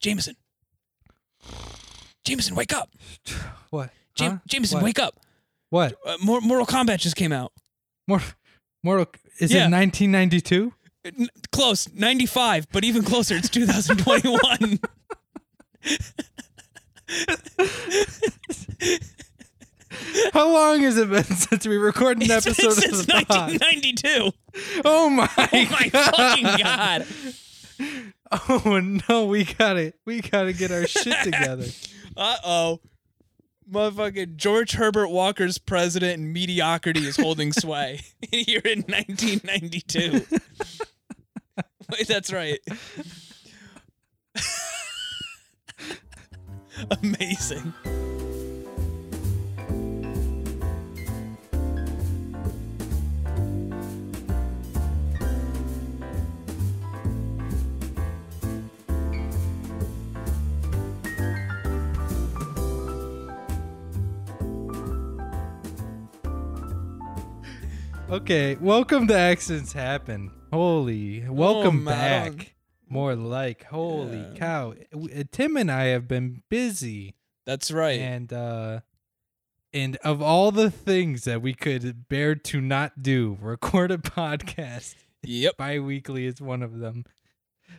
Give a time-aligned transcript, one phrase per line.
[0.00, 0.36] Jameson.
[2.24, 2.90] Jameson, wake up.
[3.70, 3.90] What?
[4.14, 4.38] Jam- Huh?
[4.46, 4.84] Jameson, What?
[4.84, 5.14] wake up.
[5.70, 5.94] What?
[6.06, 7.52] Uh, Mor- Mortal Kombat just came out.
[8.06, 8.22] More,
[8.82, 9.06] Mortal.
[9.40, 9.66] Is Yeah.
[9.68, 10.72] it 1992?
[11.04, 14.80] N- close, 95, but even closer, it's 2021.
[20.34, 23.50] How long has it been since we recorded an episode Since of the pod?
[23.60, 24.32] 1992.
[24.84, 25.28] Oh my!
[25.38, 27.06] Oh my fucking god.
[28.30, 28.78] Oh
[29.08, 31.64] no, we gotta, we gotta get our shit together.
[32.14, 32.80] Uh oh.
[33.70, 40.26] Motherfucking George Herbert Walker's president and mediocrity is holding sway here in 1992.
[41.90, 42.60] Wait, that's right.
[47.02, 47.72] Amazing.
[68.10, 70.30] Okay, welcome to Accidents Happen.
[70.50, 72.54] Holy, welcome Oh, back.
[72.88, 74.34] More like, holy Yeah.
[74.34, 74.74] cow.
[75.30, 78.00] Tim and I have been busy, That's right.
[78.00, 78.80] and uh,
[79.74, 84.94] and of all the things that we could bear to not do, record a podcast
[85.22, 85.56] Yep.
[85.58, 87.04] bi-weekly is one of them.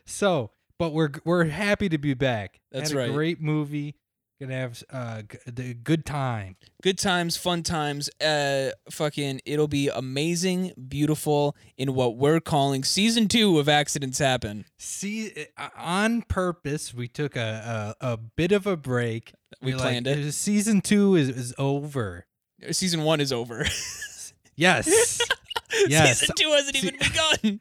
[0.05, 2.59] So, but we're we're happy to be back.
[2.71, 3.11] That's Had a right.
[3.11, 3.95] Great movie.
[4.39, 6.55] Gonna have uh, a good time.
[6.81, 8.09] Good times, fun times.
[8.21, 14.63] Uh, fucking, it'll be amazing, beautiful in what we're calling season two of Accidents Happen.
[14.77, 19.33] See, uh, on purpose, we took a a, a bit of a break.
[19.61, 20.31] We We're planned like, it.
[20.31, 22.25] Season two is, is over.
[22.71, 23.65] Season one is over.
[24.59, 25.19] Yes.
[25.87, 26.19] Yes.
[26.19, 27.59] season two hasn't even begun.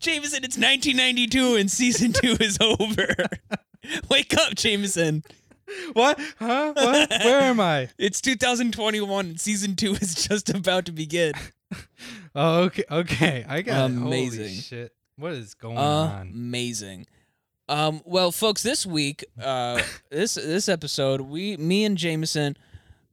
[0.00, 3.14] Jameson, it's 1992 and season two is over.
[4.10, 5.24] Wake up, Jameson.
[5.92, 6.18] what?
[6.38, 6.72] Huh?
[6.74, 7.10] What?
[7.10, 7.88] Where am I?
[7.98, 11.32] It's 2021 and season two is just about to begin.
[12.38, 12.84] Oh, okay.
[12.90, 13.44] Okay.
[13.48, 13.94] I got it.
[13.94, 14.60] Holy Amazing.
[14.60, 14.92] shit.
[15.16, 16.28] What is going on?
[16.28, 17.06] Amazing.
[17.68, 19.80] Um, well, folks, this week, uh,
[20.10, 22.56] this this episode, we, me and Jameson,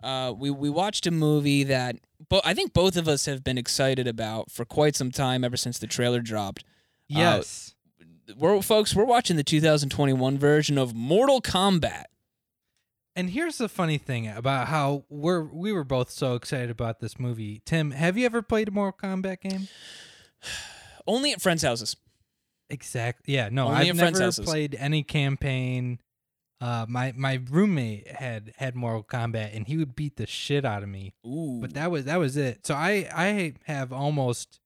[0.03, 1.95] uh, we we watched a movie that,
[2.29, 5.57] but I think both of us have been excited about for quite some time, ever
[5.57, 6.65] since the trailer dropped.
[7.07, 7.73] Yes.
[8.37, 12.05] We're folks, we're watching the 2021 version of Mortal Kombat.
[13.15, 17.19] And here's the funny thing about how we're we were both so excited about this
[17.19, 17.61] movie.
[17.65, 19.67] Tim, have you ever played a Mortal Kombat game?
[21.07, 21.95] Only at friends' houses.
[22.69, 23.35] Exactly.
[23.35, 23.49] Yeah.
[23.51, 24.45] No, Only I've never houses.
[24.45, 25.99] played any campaign.
[26.61, 30.81] Uh, my my roommate had had Mortal Kombat, and he would beat the shit out
[30.81, 31.13] of me.
[31.27, 31.59] Ooh.
[31.61, 32.65] But that was that was it.
[32.65, 34.59] So I I have almost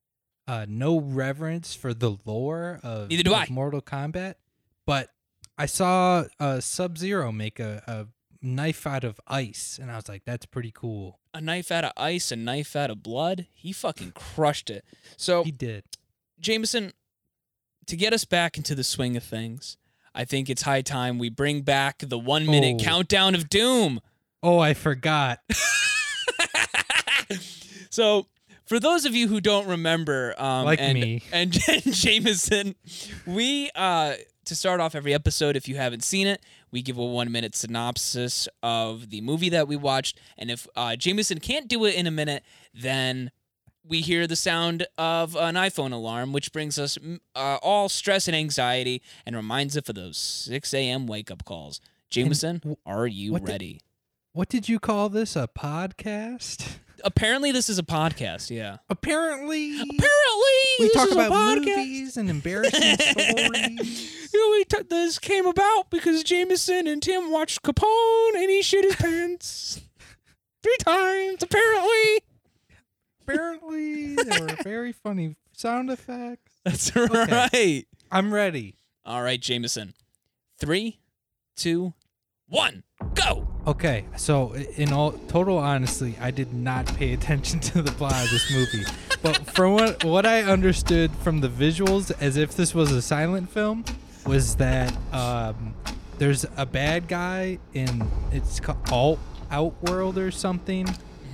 [0.47, 3.47] uh no reverence for the lore of, Neither do of I.
[3.49, 4.35] Mortal Kombat.
[4.85, 5.09] But
[5.57, 8.07] I saw uh, Sub Zero make a, a
[8.45, 11.19] knife out of ice, and I was like, that's pretty cool.
[11.33, 13.47] a knife out of ice, a knife out of blood.
[13.53, 14.85] He fucking crushed it.
[15.17, 15.83] So He did.
[16.39, 16.93] Jameson,
[17.87, 19.77] to get us back into the swing of things,
[20.15, 22.83] I think it's high time we bring back the one minute Oh.
[22.83, 23.99] countdown of doom.
[24.43, 25.39] Oh, I forgot.
[27.89, 28.27] so,
[28.67, 31.23] for those of you who don't remember, um, Like and, me.
[31.31, 32.75] and, and Jameson,
[33.25, 36.41] we uh, to start off every episode, if you haven't seen it,
[36.71, 40.95] we give a one minute synopsis of the movie that we watched, and if uh,
[40.95, 43.31] Jameson can't do it in a minute, then
[43.87, 46.97] we hear the sound of an iPhone alarm, which brings us
[47.35, 51.07] uh, all stress and anxiety and reminds us of those 6 a.m.
[51.07, 51.79] wake up calls.
[52.09, 53.81] Jameson, w- are you what ready?
[54.33, 55.35] What did you call this?
[55.35, 56.79] A podcast?
[57.03, 58.49] Apparently, this is a podcast.
[58.49, 58.77] Yeah.
[58.89, 59.73] Apparently.
[59.73, 61.65] Apparently, we this talk is a about podcast.
[61.77, 64.31] movies and embarrassing stories.
[64.33, 68.83] Yeah, we t- this came about because Jameson and Tim watched Capone and he shit
[68.85, 69.81] his pants
[70.63, 71.43] three times.
[71.43, 72.19] Apparently,
[73.21, 76.53] Apparently, there were very funny sound effects.
[76.63, 77.85] that's right.
[78.11, 78.75] I'm ready.
[79.05, 79.93] All right, Jameson.
[80.59, 80.99] Three,
[81.57, 81.93] two,
[82.49, 82.83] one,
[83.13, 83.47] go.
[83.65, 88.29] Okay, so in all total honesty, I did not pay attention to the plot of
[88.31, 88.85] this movie.
[89.21, 93.49] but from what what I understood from the visuals, as if this was a silent
[93.49, 93.83] film,
[94.25, 95.73] was that um,
[96.17, 99.19] there's a bad guy in it's called Alt
[99.51, 100.87] Outworld or something,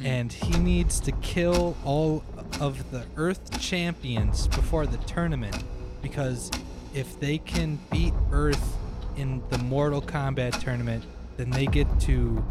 [0.03, 2.23] and he needs to kill all
[2.59, 5.63] of the Earth champions before the tournament
[6.01, 6.51] because
[6.93, 8.77] if they can beat Earth
[9.15, 11.03] in the Mortal Kombat tournament,
[11.37, 12.43] then they get to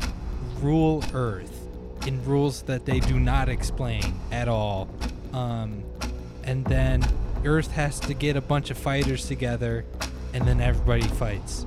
[0.61, 1.59] rule Earth
[2.06, 4.88] in rules that they do not explain at all.
[5.32, 5.85] Um,
[6.44, 7.05] and then
[7.44, 9.85] Earth has to get a bunch of fighters together
[10.35, 11.67] and then everybody fights.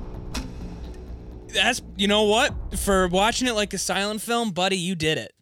[1.48, 2.54] That's you know what?
[2.78, 5.34] For watching it like a silent film, buddy, you did it.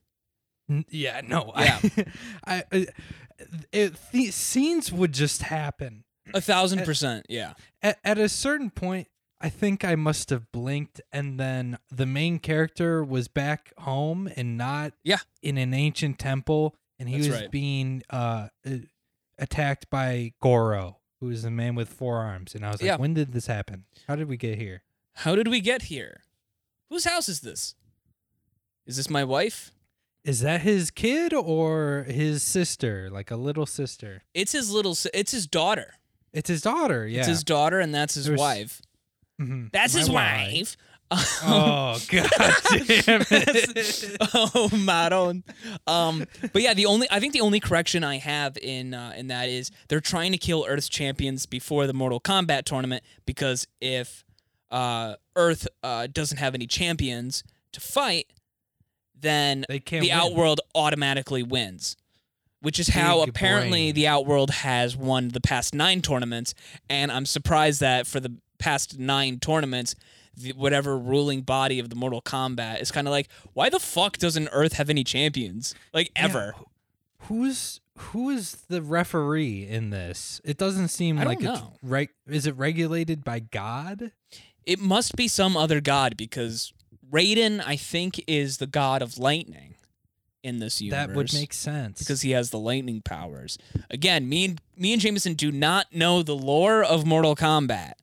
[0.69, 1.51] N- Yeah, no.
[1.57, 1.79] Yeah.
[2.45, 2.87] I, I
[3.71, 6.03] it, the scenes would just happen.
[6.33, 7.53] A thousand percent, yeah.
[7.81, 9.07] At, at a certain point,
[9.43, 14.57] I think I must have blinked, and then the main character was back home and
[14.57, 15.19] not Yeah.
[15.41, 17.51] in an ancient temple, and he That's was right.
[17.51, 18.71] being uh, uh,
[19.37, 22.55] attacked by Goro, who is the man with four arms.
[22.55, 22.95] And I was like, Yeah.
[22.95, 23.83] when did this happen?
[24.07, 24.83] How did we get here?
[25.17, 26.21] How did we get here?
[26.89, 27.75] Whose house is this?
[28.85, 29.71] Is this my wife?
[30.23, 34.23] Is that his kid or his sister, like a little sister?
[34.33, 34.95] It's his little.
[34.95, 35.95] si- It's his daughter.
[36.31, 37.05] It's his daughter.
[37.05, 37.19] Yeah.
[37.19, 38.81] It's his daughter, and that's his There's- wife.
[39.41, 39.71] Mhm.
[39.71, 40.51] That's My his wife.
[40.53, 40.77] wife.
[41.43, 42.27] Oh god
[42.87, 44.17] damn it!
[44.33, 45.43] oh, Maron.
[45.85, 49.27] Um, but yeah, the only I think the only correction I have in uh, in
[49.27, 54.23] that is they're trying to kill Earth's champions before the Mortal Kombat tournament because if
[54.71, 57.43] uh, Earth uh, doesn't have any champions
[57.73, 58.33] to fight,
[59.19, 60.09] then the win.
[60.09, 61.95] Outworld automatically wins.
[62.61, 63.93] Which is how Big apparently brain.
[63.95, 66.55] the Outworld has won the past nine tournaments,
[66.89, 69.95] and I'm surprised that for the past nine tournaments,
[70.35, 74.17] the, whatever ruling body of the Mortal Kombat is kind of like, why the fuck
[74.17, 75.75] doesn't Earth have any champions?
[75.93, 76.55] Like ever?
[76.57, 80.41] wh- Who's who is the referee in this?
[80.43, 82.09] It doesn't seem like it's right.
[82.27, 84.11] Is it regulated by God?
[84.65, 86.73] It must be some other god because
[87.11, 89.75] Raiden, I think, is the god of lightning
[90.43, 91.07] in this universe.
[91.07, 91.99] That would make sense.
[91.99, 93.57] because he has the lightning powers.
[93.89, 97.93] Again, me and me and Jameson do not know the lore of Mortal Kombat.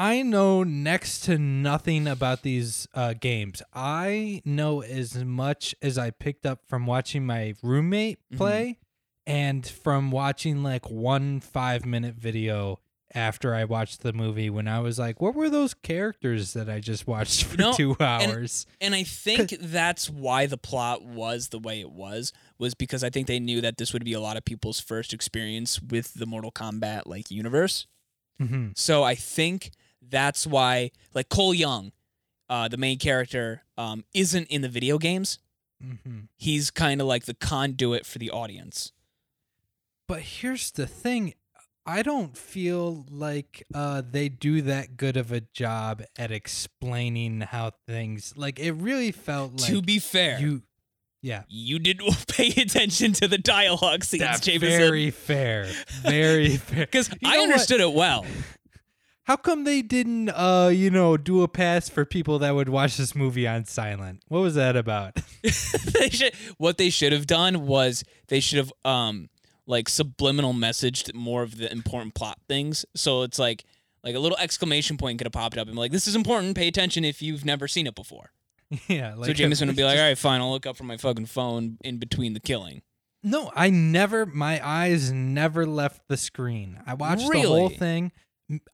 [0.00, 3.62] I know next to nothing about these uh, games.
[3.74, 8.36] I know as much as I picked up from watching my roommate Mhm.
[8.36, 8.78] play
[9.26, 12.78] and from watching like one five minute video
[13.12, 16.78] after I watched the movie when I was like, what were those characters that I
[16.78, 18.66] just watched for know, two hours?
[18.80, 23.10] And I think that's why the plot was the way it was, was because I
[23.10, 26.26] think they knew that this would be a lot of people's first experience with the
[26.26, 27.88] Mortal Kombat like universe.
[28.38, 29.72] hmm So I think
[30.10, 31.92] that's why like Cole Young,
[32.48, 35.38] uh, the main character, um, isn't in the video games.
[35.82, 38.92] hmm He's kind of like the conduit for the audience.
[40.06, 41.34] But here's the thing.
[41.84, 47.72] I don't feel like uh, they do that good of a job at explaining how
[47.86, 50.62] things like it really felt like to be fair, you,
[51.22, 51.44] yeah.
[51.48, 54.68] you didn't pay attention to the dialogue scenes, that's Jameson.
[54.68, 55.66] very fair
[56.02, 57.50] very fair Because You I know what?
[57.52, 58.26] understood it well.
[59.28, 62.96] How come they didn't uh you know do a pass for people that would watch
[62.96, 67.66] this movie on silent what was that about they should, what they should have done
[67.66, 69.28] was they should have um
[69.68, 72.84] like subliminal messaged more of the important plot things.
[72.96, 73.64] So it's like
[74.02, 76.56] like a little exclamation point could have popped up and be like, "This is important.
[76.56, 78.32] Pay attention if you've never seen it before."
[78.88, 80.40] yeah like so Jameson would be like, "All right, fine.
[80.40, 82.82] I'll look up from my fucking phone in between the killing."
[83.20, 88.12] no i never my eyes never left the screen i watched the whole thing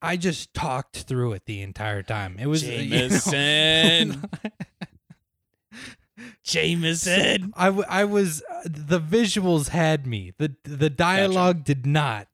[0.01, 2.37] I just talked through it the entire time.
[2.39, 4.29] It was uh, you know- Jameson.
[6.43, 7.53] Jameson.
[7.55, 10.33] I, w- I was uh, the visuals had me.
[10.37, 12.27] The the dialogue did not.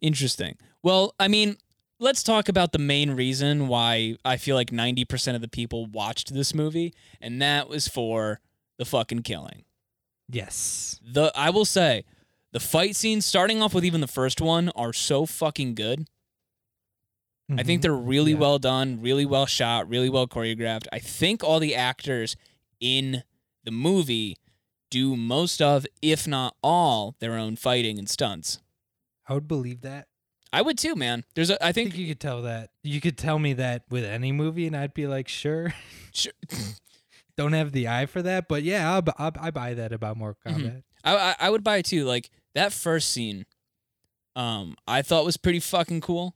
[0.00, 0.56] Interesting.
[0.82, 1.56] Well, I mean,
[1.98, 6.34] let's talk about the main reason why I feel like 90% of the people watched
[6.34, 8.40] this movie, and that was for
[8.78, 9.64] the fucking killing.
[10.28, 11.00] Yes.
[11.04, 12.04] The I will say,
[12.52, 16.08] the fight scenes starting off with even the first one are so fucking good.
[17.48, 17.82] I think Mhm.
[17.82, 18.38] they're really Yeah.
[18.38, 20.86] well done, really well shot, really well choreographed.
[20.92, 22.34] I think all the actors
[22.80, 23.22] in
[23.64, 24.36] the movie
[24.90, 28.60] do most of, if not all, their own fighting and stunts.
[29.28, 30.08] I would believe that.
[30.52, 31.24] I would too, man.
[31.34, 32.70] There's a I I think think you could tell that.
[32.82, 35.74] You could tell me that with any movie, and I'd be like, sure.
[36.12, 36.32] Sure.
[37.36, 40.40] Don't have the eye for that, but yeah, I'll, I'll, I buy that about Mortal
[40.52, 40.56] Mhm.
[40.62, 40.82] Kombat.
[41.04, 42.04] I, I I would buy it too.
[42.04, 43.44] Like that first scene,
[44.34, 46.34] um, I thought was pretty fucking cool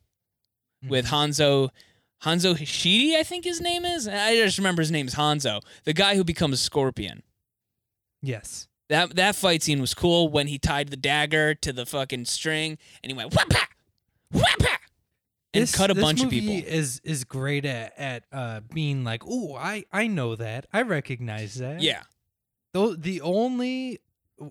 [0.86, 1.28] with Mhm.
[1.28, 1.68] Hanzo,
[2.24, 4.06] Hanzo Hishidi, I think his name is.
[4.08, 7.22] I just remember his name is Hanzo, the guy who becomes Scorpion.
[8.22, 8.66] yes.
[8.88, 12.76] That that fight scene was cool when he tied the dagger to the fucking string
[13.04, 13.66] and he went whapa,
[14.34, 14.78] whapa,
[15.54, 16.68] and This- cut a this bunch of movie people.
[16.72, 21.54] Is is great at at uh, being like, oh, I I know that, I recognize
[21.54, 21.80] that.
[21.82, 22.02] Yeah,
[22.74, 24.00] Though the only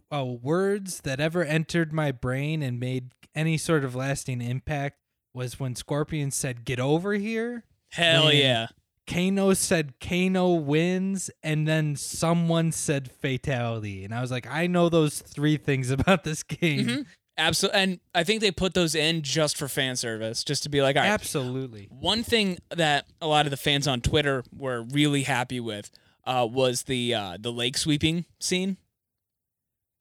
[0.10, 4.99] uh, words that ever entered my brain and made any sort of lasting impact
[5.34, 8.68] was when Scorpion said, "Get over here." hell yeah.
[9.08, 14.90] Kano said Kano wins, and then someone said fatality, and I was like, I know
[14.90, 16.86] those three things about this game.
[16.86, 17.06] Mhm.
[17.38, 20.82] Absolutely, and I think they put those in just for fan service, just to be
[20.82, 21.10] like, all right.
[21.10, 21.88] Absolutely.
[21.90, 25.90] One thing that a lot of the fans on Twitter were really happy with
[26.26, 28.78] uh, was the uh, the leg sweeping scene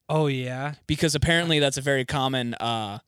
[0.09, 0.75] Oh yeah.
[0.87, 2.99] because apparently that's a very common uh,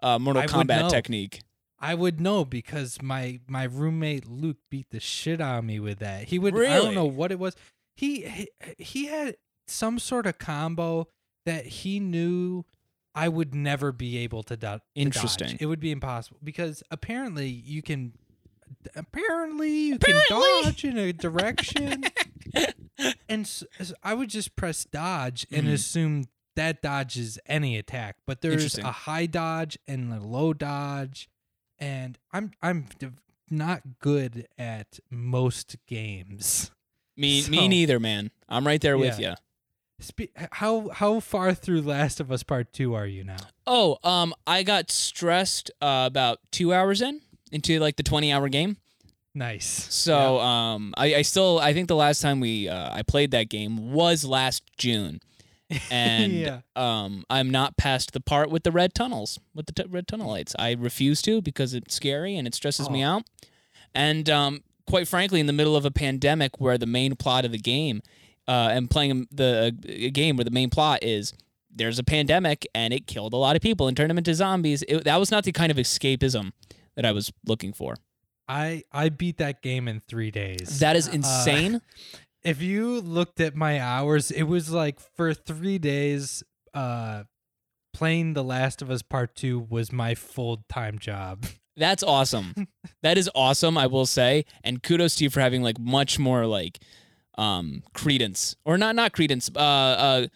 [0.00, 1.40] uh, Mortal I Kombat technique.
[1.80, 5.98] I would know because my my roommate Luke beat the shit out of me with
[6.00, 6.24] that.
[6.24, 7.54] He would I don't know what it was.
[7.96, 11.08] He he, he had some sort of combo
[11.46, 12.64] that he knew
[13.14, 14.80] I would never be able to, do- to dodge.
[14.94, 15.56] Interesting.
[15.60, 18.12] It would be impossible because apparently you can
[18.94, 20.24] apparently you Apparently.
[20.26, 22.04] can dodge in a direction
[23.28, 23.64] and
[24.02, 25.72] I would just press dodge and Mhm.
[25.72, 26.24] assume
[26.56, 28.16] that dodges any attack.
[28.26, 31.28] But there's a high dodge and a low dodge,
[31.80, 32.86] and I'm I'm
[33.50, 36.70] not good at most games.
[37.16, 38.30] Me, me neither, man.
[38.48, 39.34] I'm right there with you.
[40.00, 43.38] Spe- how how far through Last of Us Part Two are you now?
[43.66, 47.20] Oh, um, I got stressed uh, about two hours in
[47.50, 48.76] into like the 20 hour game.
[49.34, 49.92] Nice.
[49.94, 53.48] So um, I, I still I think the last time we uh, I played that
[53.48, 55.20] game was last June,
[55.90, 56.60] and Yeah.
[56.76, 60.30] um, I'm not past the part with the red tunnels with the t- red tunnel
[60.30, 60.54] lights.
[60.58, 63.08] I refuse to because it's scary and it stresses me Oh.
[63.08, 63.22] out.
[63.94, 67.52] And um, quite frankly, in the middle of a pandemic where the main plot of
[67.52, 68.02] the game
[68.46, 71.32] uh, and playing the a game where the main plot is
[71.70, 74.82] there's a pandemic and it killed a lot of people and turned them into zombies.
[74.88, 76.52] It, that was not the kind of escapism
[76.96, 77.96] that I was looking for.
[78.48, 80.78] I I beat that game in three days.
[80.80, 81.82] That is Uh, insane.
[82.48, 87.24] if you looked at my hours, it was like for three days, uh,
[87.92, 91.44] playing The Last of Us Part Two was my full time job.
[91.76, 92.54] That's awesome.
[93.02, 94.46] that is awesome, I will say.
[94.64, 96.78] And kudos to you for having like much more like
[97.36, 100.26] um credence or not not credence, uh uh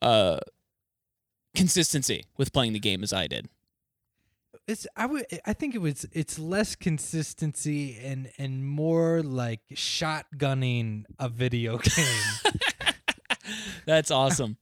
[0.00, 0.38] uh
[1.54, 3.46] consistency with playing the game as I did.
[4.68, 11.04] It's I would I think it was it's less consistency and and more like shotgunning
[11.18, 12.54] a video game.
[13.86, 14.58] That's awesome.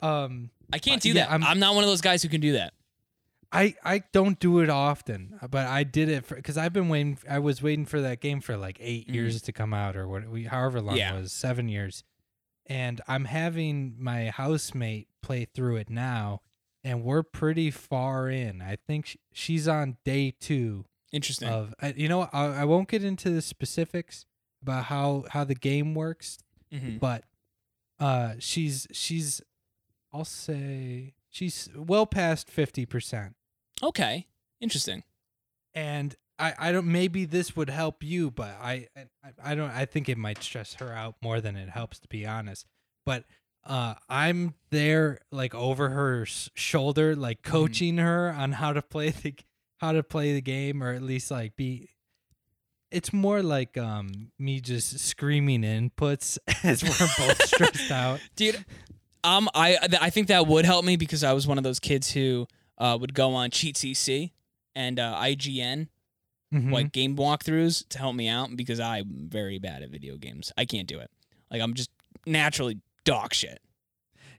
[0.00, 1.30] um, I can't Uh, do yeah, that.
[1.30, 2.72] I'm- I'm, not one of those guys who can do that.
[3.52, 7.18] I I don't do it often, but I did it because I've been waiting.
[7.28, 9.14] I was waiting for that game for like 8 Mhm.
[9.14, 11.14] years to come out, or what, we, however long Yeah.
[11.16, 12.02] it was, seven years.
[12.66, 16.40] And I'm having my housemate play through it now,
[16.84, 18.60] and we're pretty far in.
[18.62, 21.48] I think sh- she's on day two Interesting.
[21.48, 21.74] of.
[21.80, 24.26] I, you know, I, I won't get into the specifics
[24.62, 26.38] about how how the game works,
[26.72, 27.00] Mhm.
[27.00, 27.24] but
[27.98, 29.40] uh, she's she's,
[30.12, 33.34] I'll say she's well past fifty percent
[33.82, 34.26] Okay.
[34.60, 35.02] Interesting.
[35.74, 39.04] and I, I don't maybe this would help you but I, I
[39.42, 42.26] i don't i think it might stress her out more than it helps to be
[42.26, 42.66] honest
[43.06, 43.24] but
[43.66, 49.34] uh i'm there like over her shoulder like coaching her on how to play the
[49.78, 51.88] how to play the game or at least like be
[52.90, 56.90] it's more like um me just screaming inputs as we're
[57.26, 58.64] both stressed out Dude,
[59.24, 62.10] um I I think that would help me because I was one of those kids
[62.12, 62.46] who
[62.78, 64.32] uh, would go on Cheat CC
[64.74, 65.88] and uh, IGN
[66.52, 66.70] Mhm.
[66.70, 70.52] like game walkthroughs to help me out because I'm very bad at video games.
[70.56, 71.10] I can't do it.
[71.50, 71.90] Like I'm just
[72.26, 73.60] naturally dog shit.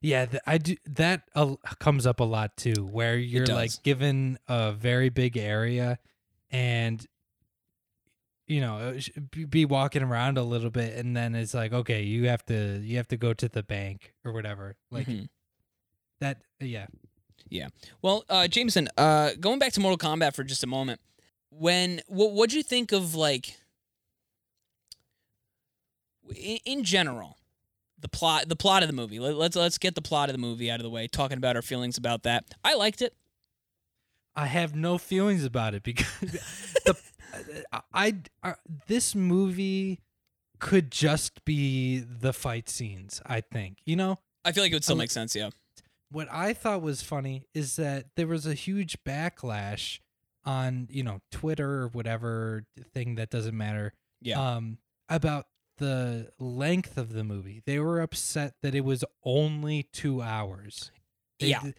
[0.02, 0.76] Yeah, th- I do.
[0.86, 3.56] That uh, comes up a lot too, where you're does.
[3.56, 5.98] like given a very big area,
[6.52, 7.04] and
[8.48, 9.20] you know uh,
[9.50, 12.98] be- walking around a little bit, and then it's like, okay, you have to you
[12.98, 14.76] have to go to the bank or whatever.
[14.92, 15.30] Like Mhm.
[16.20, 16.42] that.
[16.60, 16.86] Yeah,
[17.50, 17.70] yeah.
[18.04, 21.00] Well, uh, Jameson, uh, going back to Mortal Kombat for just a moment,
[21.50, 23.56] when what what'd you think of like
[26.36, 27.38] in, in general
[28.06, 29.20] the plot the plot of the movie?
[29.20, 31.08] Let, let's let's get the plot of the movie out of the way.
[31.08, 33.16] Talking about our feelings about that, I liked it.
[34.36, 36.06] I have no feelings about it because
[36.86, 36.96] the
[37.34, 37.38] uh,
[37.74, 38.54] uh, I, I
[38.88, 40.02] this movie
[40.60, 43.22] could just be the fight scenes.
[43.26, 44.20] I think you know.
[44.44, 45.36] I feel like it would still I- make sense.
[45.36, 45.50] Yeah.
[46.12, 50.00] what I thought was funny is that there was a huge backlash
[50.46, 53.94] on, you know, Twitter or whatever thing that doesn't matter.
[54.22, 54.58] Yeah.
[54.58, 54.78] Um
[55.10, 55.48] about
[55.78, 57.62] the length of the movie.
[57.66, 60.92] They were upset that it was only 2 hours.
[61.40, 61.72] They Yeah.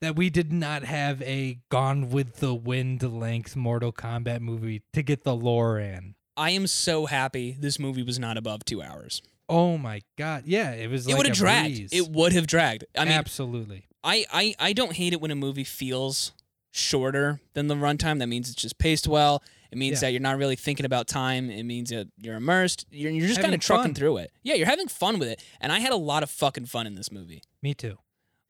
[0.00, 5.02] that we did not have a Gone with the Wind length Mortal Kombat movie to
[5.02, 6.14] get the lore in.
[6.36, 9.22] I am so happy this movie was not above two hours.
[9.48, 10.44] Oh my god.
[10.46, 11.74] Yeah, it was it like would have dragged.
[11.76, 11.90] breeze.
[11.92, 12.84] It would have dragged.
[12.96, 13.84] I mean, Absolutely.
[14.02, 16.32] I, I I don't hate it when a movie feels
[16.70, 18.18] shorter than the runtime.
[18.18, 19.42] That means it's just paced well.
[19.72, 20.00] It means Yeah.
[20.08, 21.50] that you're not really thinking about time.
[21.50, 22.86] It means that you're immersed.
[22.90, 23.94] You're, you're just kind of trucking fun.
[23.94, 24.30] through it.
[24.42, 25.42] Yeah, you're having fun with it.
[25.60, 27.42] And I had a lot of fucking fun in this movie.
[27.62, 27.96] Me too.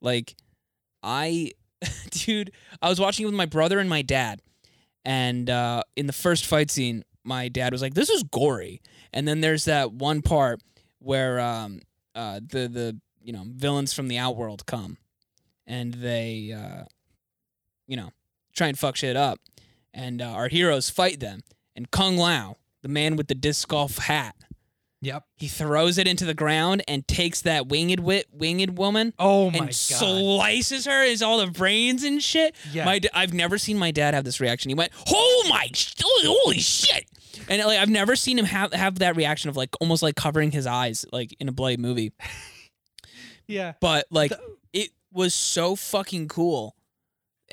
[0.01, 0.35] Like,
[1.03, 1.53] I
[2.11, 2.51] dude,
[2.83, 4.43] I was watching it with my brother and my dad,
[5.05, 8.81] and uh, in the first fight scene, my dad was like, "This is gory,"
[9.13, 10.61] and then there's that one part
[11.01, 11.81] where um,
[12.15, 14.97] uh, the the you know villains from the outworld come,
[15.67, 16.85] and they uh,
[17.89, 18.11] you know
[18.55, 19.41] try and fuck shit up,
[19.95, 21.41] and uh, our heroes fight them,
[21.77, 24.35] and Kung Lao, the man with the disc golf hat.
[25.05, 25.25] Yep.
[25.37, 29.59] He throws it into the ground and takes that winged wit, winged woman Oh my
[29.59, 29.75] and god.
[29.75, 32.55] slices her is all the brains and shit.
[32.73, 32.85] Yeah.
[32.85, 34.69] My, I've never seen my dad have this reaction.
[34.69, 35.69] He went, "Oh my,
[36.01, 37.07] holy shit!"
[37.49, 40.53] And like I've never seen him have have that reaction of like almost like covering
[40.53, 42.13] his eyes like in a bloody movie.
[43.49, 43.73] yeah.
[43.81, 44.41] But like The-
[44.73, 46.77] it was so fucking cool.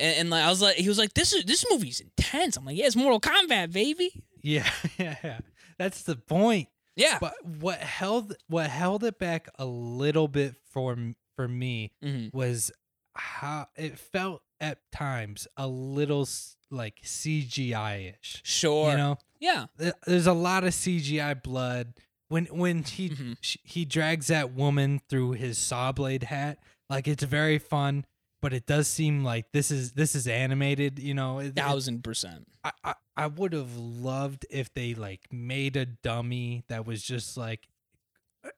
[0.00, 2.64] And, and like I was like, he was like, "This is this movie's intense." I'm
[2.64, 4.68] like, "Yeah, it's Mortal Kombat, baby." Yeah.
[4.98, 5.16] Yeah.
[5.22, 5.38] yeah.
[5.78, 6.68] That's the point.
[6.96, 7.18] Yeah.
[7.20, 10.96] But what held what held it back a little bit for
[11.36, 12.32] for me Mhm.
[12.34, 12.70] was
[13.14, 16.28] how it felt at times a little
[16.70, 18.40] like CGI ish.
[18.44, 18.90] Sure.
[18.90, 19.66] You know, Yeah.
[20.06, 21.94] There's a lot of CGI blood
[22.28, 23.36] when when he Mhm.
[23.40, 26.58] sh- he drags that woman through his saw blade hat.
[26.90, 28.04] Like it's very fun,
[28.42, 30.98] but it does seem like this is this is animated.
[30.98, 32.46] You know, It- Thousand percent.
[32.64, 37.36] I, I, I would have loved if they like made a dummy that was just
[37.36, 37.68] like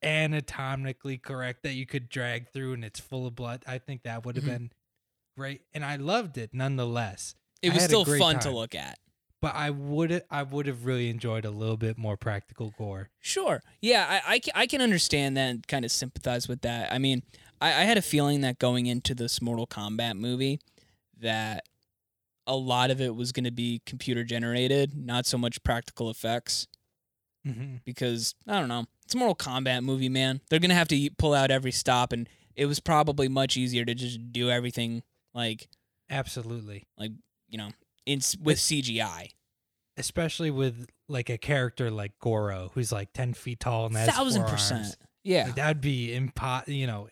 [0.02, 3.64] anatomically correct that you could drag through and it's full of blood.
[3.66, 4.48] I think that would have Mhm.
[4.48, 4.70] been
[5.36, 7.34] great, and I loved it nonetheless.
[7.62, 8.98] It was still fun to look at.
[9.40, 13.10] But I would I would have really enjoyed a little bit more practical gore.
[13.20, 13.60] Sure.
[13.80, 16.92] Yeah, I, I, I can understand that and kind of sympathize with that.
[16.92, 17.22] I mean,
[17.62, 20.60] I, I had a feeling that going into this Mortal Kombat movie,
[21.20, 21.64] that
[22.46, 26.66] a lot of it was going to be computer generated, not so much practical effects.
[27.46, 27.76] Mm-hmm.
[27.84, 30.40] Because, I don't know, it's a Mortal Kombat movie, man.
[30.48, 33.84] They're going to have to pull out every stop, and it was probably much easier
[33.84, 35.02] to just do everything,
[35.34, 35.68] like,
[36.10, 37.12] Absolutely, like
[37.48, 37.70] you know,
[38.06, 39.30] in, with CGI.
[39.96, 44.44] especially with like a character like Goro, who's like ten feet tall and has Thousand
[44.44, 44.96] percent.
[45.24, 45.46] Yeah.
[45.46, 47.08] Like, that'd be impo- you know,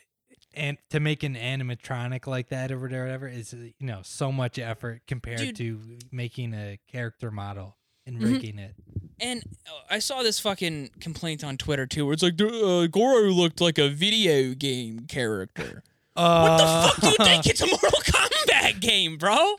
[0.54, 5.02] and to make an animatronic like that or whatever is you know so much effort
[5.06, 5.56] compared Dude.
[5.56, 8.32] to making a character model and Mhm.
[8.34, 8.74] rigging it.
[9.20, 13.24] And uh, I saw this fucking complaint on Twitter too, where it's like uh, Goro
[13.30, 15.82] looked like a video game character.
[16.16, 16.46] Uh...
[16.48, 17.46] What the fuck do you think?
[17.46, 19.54] It's a Mortal Kombat game, bro.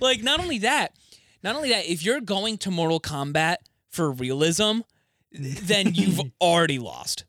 [0.00, 0.92] Like, not only that,
[1.42, 3.56] not only that, if you're going to Mortal Kombat
[3.90, 4.80] for realism,
[5.32, 7.24] then you've already lost.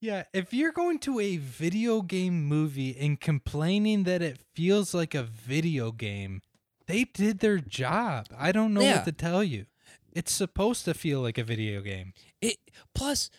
[0.00, 5.14] Yeah, if you're going to a video game movie and complaining that it feels like
[5.14, 6.40] a video game,
[6.86, 8.26] they did their job.
[8.36, 8.96] I don't know Yeah.
[8.96, 9.66] what to tell you.
[10.12, 12.14] It's supposed to feel like a video game.
[12.40, 12.56] It
[12.94, 13.30] plus,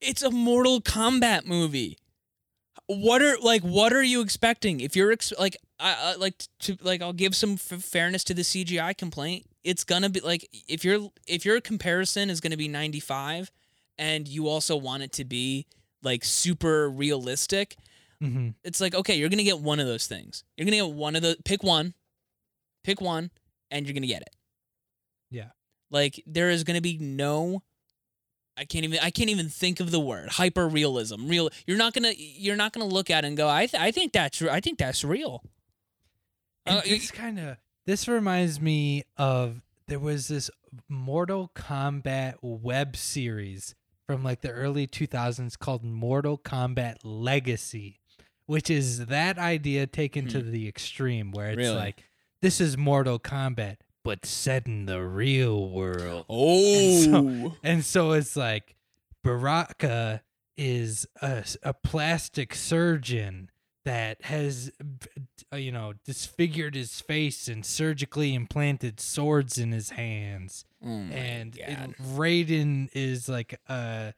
[0.00, 1.96] it's a Mortal Kombat movie.
[2.86, 3.62] What are like?
[3.62, 4.80] What are you expecting?
[4.80, 8.34] If you're ex- like, I, I like to like, I'll give some f- fairness to
[8.34, 9.46] the CGI complaint.
[9.64, 13.50] It's gonna be like if your if your comparison is gonna be 95,
[14.00, 15.66] and you also want it to be
[16.02, 17.76] like super realistic,
[18.22, 18.48] Mm-hmm.
[18.64, 20.44] it's like okay, you're gonna get one of those things.
[20.56, 21.94] You're gonna get one of the pick one,
[22.84, 23.30] pick one,
[23.70, 24.36] and you're gonna get it.
[25.30, 25.50] Yeah.
[25.90, 27.62] Like there is gonna be no.
[28.58, 28.98] I can't even.
[29.00, 31.28] I can't even think of the word hyper realism.
[31.28, 31.48] Real.
[31.66, 32.12] You're not gonna.
[32.14, 33.48] You're not gonna look at it and go.
[33.48, 33.64] I.
[33.64, 34.42] Th- I think that's.
[34.42, 35.42] I think that's real.
[36.66, 40.50] Uh, this kind of this reminds me of there was this
[40.90, 43.74] Mortal Kombat web series
[44.10, 48.00] from like the early 2000s called Mortal Kombat Legacy,
[48.46, 50.50] which is that idea taken to hmm.
[50.50, 51.76] the extreme where it's Really?
[51.76, 52.02] like
[52.42, 56.26] this is Mortal Kombat but set in the real world.
[56.28, 57.54] Oh.
[57.62, 58.74] And so it's like
[59.22, 60.22] Baraka
[60.56, 63.48] is a, a plastic surgeon
[63.84, 64.70] that has,
[65.52, 70.64] uh, you know, disfigured his face and surgically implanted swords in his hands.
[70.84, 74.14] Oh and and Raiden is like a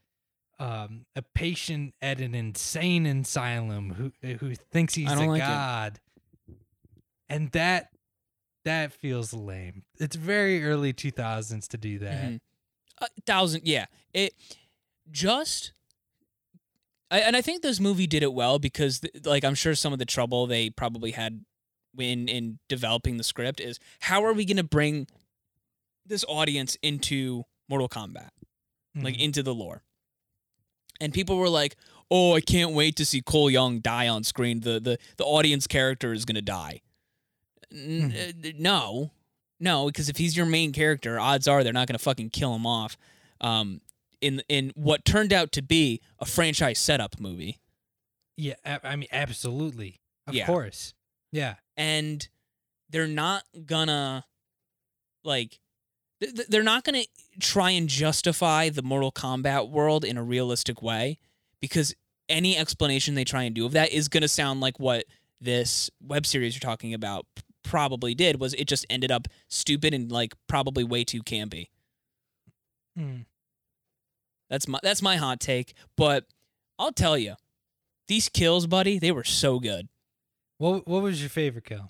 [0.59, 5.45] um, a patient at an insane asylum who who thinks he's a like it.
[5.45, 5.99] god.
[7.29, 7.89] And that
[8.65, 9.83] that feels lame.
[9.99, 12.25] It's very early 2000s to do that.
[12.25, 12.39] Mhm.
[12.99, 13.87] A thousand, yeah.
[14.13, 14.33] It
[15.11, 15.73] just,
[17.13, 19.93] I, and I think this movie did it well because, th- like, I'm sure some
[19.93, 21.45] of the trouble they probably had
[21.97, 25.07] in in developing the script is how are we going to bring
[26.05, 28.29] this audience into Mortal Kombat,
[28.95, 29.19] like Mhm.
[29.25, 29.83] into the lore.
[30.99, 31.75] And people were like,
[32.09, 34.61] "Oh, I can't wait to see Cole Young die on screen.
[34.61, 36.81] The the the audience character is going to die."
[37.71, 39.11] N- uh, no,
[39.59, 42.55] no, because if he's your main character, odds are they're not going to fucking kill
[42.55, 42.97] him off.
[43.41, 43.81] Um,
[44.23, 47.59] in in what turned out to be a franchise setup movie.
[48.37, 50.45] Yeah, I mean, absolutely, of Yeah.
[50.47, 50.93] course,
[51.31, 51.55] yeah.
[51.77, 52.27] and
[52.89, 54.25] they're not gonna
[55.23, 55.59] like
[56.21, 57.03] th- th- they're not gonna
[57.39, 61.17] try and justify the Mortal Kombat world in a realistic way
[61.59, 61.93] because
[62.29, 65.05] any explanation they try and do of that is gonna sound like what
[65.41, 67.25] this web series you're talking about
[67.63, 71.67] probably did was it just ended up stupid and like probably way too campy.
[72.97, 73.25] Mm.
[74.53, 76.25] That's my that's my hot take, but
[76.77, 77.33] I'll tell you,
[78.07, 79.87] these kills, buddy, they were so good.
[80.59, 81.89] What What was your favorite kill?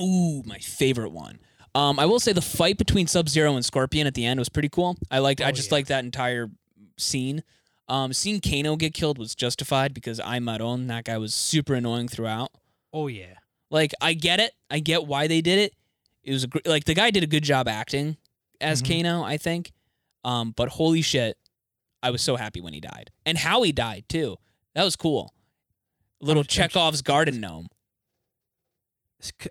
[0.00, 1.40] Ooh, my favorite one.
[1.74, 4.48] Um, I will say the fight between Sub Zero and Scorpion at the end was
[4.48, 4.96] pretty cool.
[5.10, 5.40] I liked.
[5.40, 5.74] I Oh, just yeah.
[5.74, 6.52] liked that entire
[6.96, 7.42] scene.
[7.88, 10.86] Um, seeing Kano get killed was justified because I'm Maron.
[10.86, 12.52] That guy was super annoying throughout.
[12.92, 13.34] Oh yeah.
[13.72, 14.52] Like I get it.
[14.70, 15.74] I get why they did it.
[16.22, 18.18] It was a gr- like the guy did a good job acting
[18.60, 19.02] as Mhm.
[19.02, 19.72] Kano, I think.
[20.22, 21.36] Um, but holy shit,
[22.04, 24.36] I was so happy when he died and how he died too.
[24.74, 25.32] That was cool.
[26.20, 27.68] Little I'm- I'm- Chekhov's garden gnome.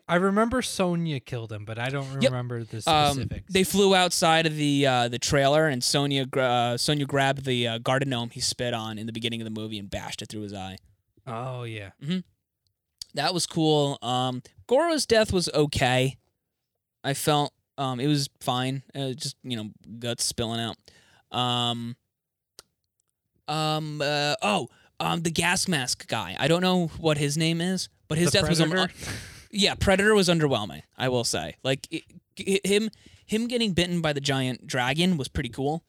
[0.08, 2.32] I remember Sonya killed him, but I don't Yep.
[2.32, 3.52] remember the Um, specifics.
[3.52, 7.78] they flew outside of the uh, the trailer, and Sonya uh, Sonya grabbed the uh,
[7.80, 10.42] garden gnome he spit on in the beginning of the movie and bashed it through
[10.42, 10.78] his eye.
[11.26, 11.92] oh yeah.
[13.16, 13.98] That was cool.
[14.04, 16.18] Um, Goro's death was okay.
[17.04, 18.84] I felt um, it was fine.
[18.94, 20.78] Uh, just you know, guts spilling out.
[21.36, 21.96] Um,
[23.48, 26.36] um, uh, oh, um, the gas mask guy.
[26.40, 28.94] I don't know what his name is, but his The death was um, Predator?
[29.52, 30.84] yeah, Predator was underwhelming.
[30.98, 32.04] I will say, like it,
[32.38, 32.90] it- him
[33.26, 35.84] him getting bitten by the giant dragon was pretty cool.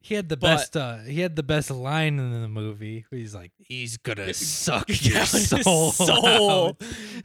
[0.00, 0.76] He had the But- best.
[0.76, 3.06] Uh, he had the best line in the movie.
[3.08, 6.68] where He's like, "He's gonna suck your soul, soul.
[6.68, 6.82] out."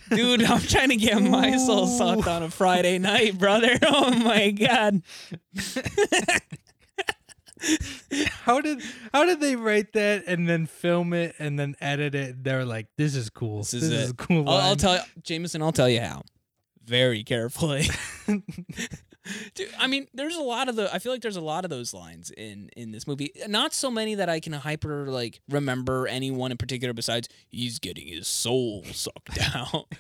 [0.10, 3.78] Dude, I'm trying to get my soul sucked on a Friday night, brother.
[3.86, 5.02] Oh my god.
[8.44, 8.82] How did
[9.14, 12.44] how did they write that and then film it and then edit it?
[12.44, 13.60] They're like, "This is cool.
[13.60, 15.62] This This, is cool." I'll, I'll tell you, Jameson.
[15.62, 16.24] I'll tell you how.
[16.84, 17.88] Very carefully.
[19.54, 20.94] Dude, I mean, there's a lot of the.
[20.94, 23.32] I feel like there's a lot of those lines in in this movie.
[23.48, 26.94] Not so many that I can hyper like remember anyone in particular.
[26.94, 29.94] Besides, he's getting his soul sucked out.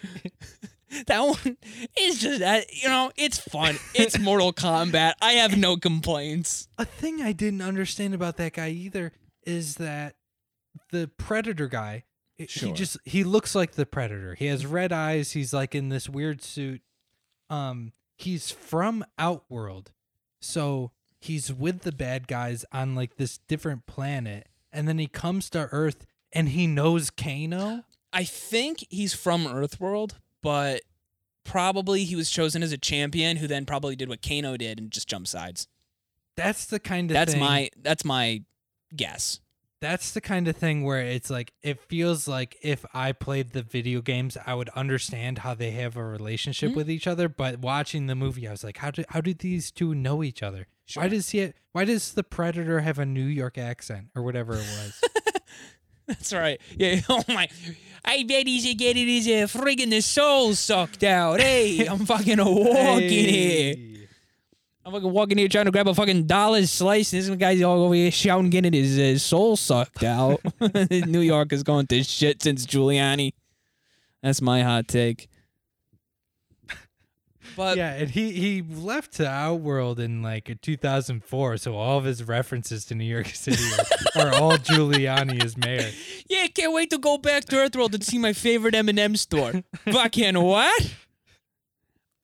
[1.07, 1.57] that one
[1.99, 2.65] is just that.
[2.73, 3.77] You know, it's fun.
[3.95, 5.13] It's Mortal Kombat.
[5.21, 6.67] I have no complaints.
[6.77, 9.11] A thing I didn't understand about that guy either
[9.45, 10.15] is that
[10.91, 12.03] the predator guy,
[12.39, 12.69] i- Sure.
[12.69, 14.35] he just he looks like the predator.
[14.35, 15.31] He has red eyes.
[15.33, 16.81] He's like in this weird suit.
[17.49, 19.91] Um, he's from Outworld,
[20.41, 25.49] so he's with the bad guys on like this different planet, and then he comes
[25.51, 27.83] to Earth and he knows Kano.
[28.13, 30.81] I think he's from Earthworld, but
[31.43, 34.91] probably he was chosen as a champion who then probably did what Kano did and
[34.91, 35.67] just jumped sides.
[36.35, 38.43] That's the kind of That's thing, my that's my
[38.95, 39.39] guess.
[39.81, 43.61] that's the kind of thing where it's like it feels like if I played the
[43.63, 46.75] video games, I would understand how they have a relationship Mhm.
[46.75, 47.27] with each other.
[47.29, 50.43] But watching the movie, I was like, how do how did these two know each
[50.43, 50.67] other?
[50.85, 51.03] Sure.
[51.03, 51.53] Why does he?
[51.71, 55.01] Why does the predator have a New York accent or whatever it was?
[56.09, 56.59] That's right.
[56.75, 57.01] Yeah.
[57.09, 57.47] Oh my.
[58.03, 61.39] I bet he's getting his uh, friggin' soul sucked out.
[61.39, 63.75] Hey, I'm fucking walking here.
[64.85, 67.11] I'm fucking walking here trying to grab a fucking dollar slice.
[67.11, 70.41] This guy's all over here shouting, getting his uh, soul sucked out.
[70.89, 73.33] New York is going to shit since Giuliani.
[74.23, 75.28] That's my hot take.
[77.59, 82.23] But yeah, and he he left to Outworld in like 2004, so all of his
[82.23, 83.61] references to New York City
[84.15, 85.91] are, are all Giuliani as mayor.
[86.29, 89.61] Yeah, can't wait to go back to Earthworld and see my favorite M&M store.
[89.91, 90.93] Fucking what?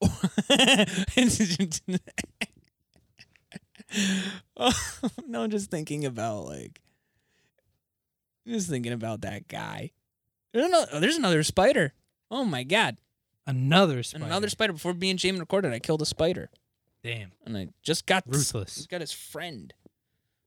[4.56, 4.72] oh,
[5.26, 6.80] no, I'm just thinking about like,
[8.48, 9.90] just thinking about that guy.
[10.54, 11.92] There's another, there's another spider.
[12.30, 12.96] Oh my god,
[13.46, 14.24] Another spider.
[14.24, 14.72] another spider.
[14.72, 16.50] Before being Jamin recorded, I killed a spider,
[17.02, 17.32] Damn.
[17.44, 18.74] and I just got Ruthless.
[18.74, 19.72] Just got his friend.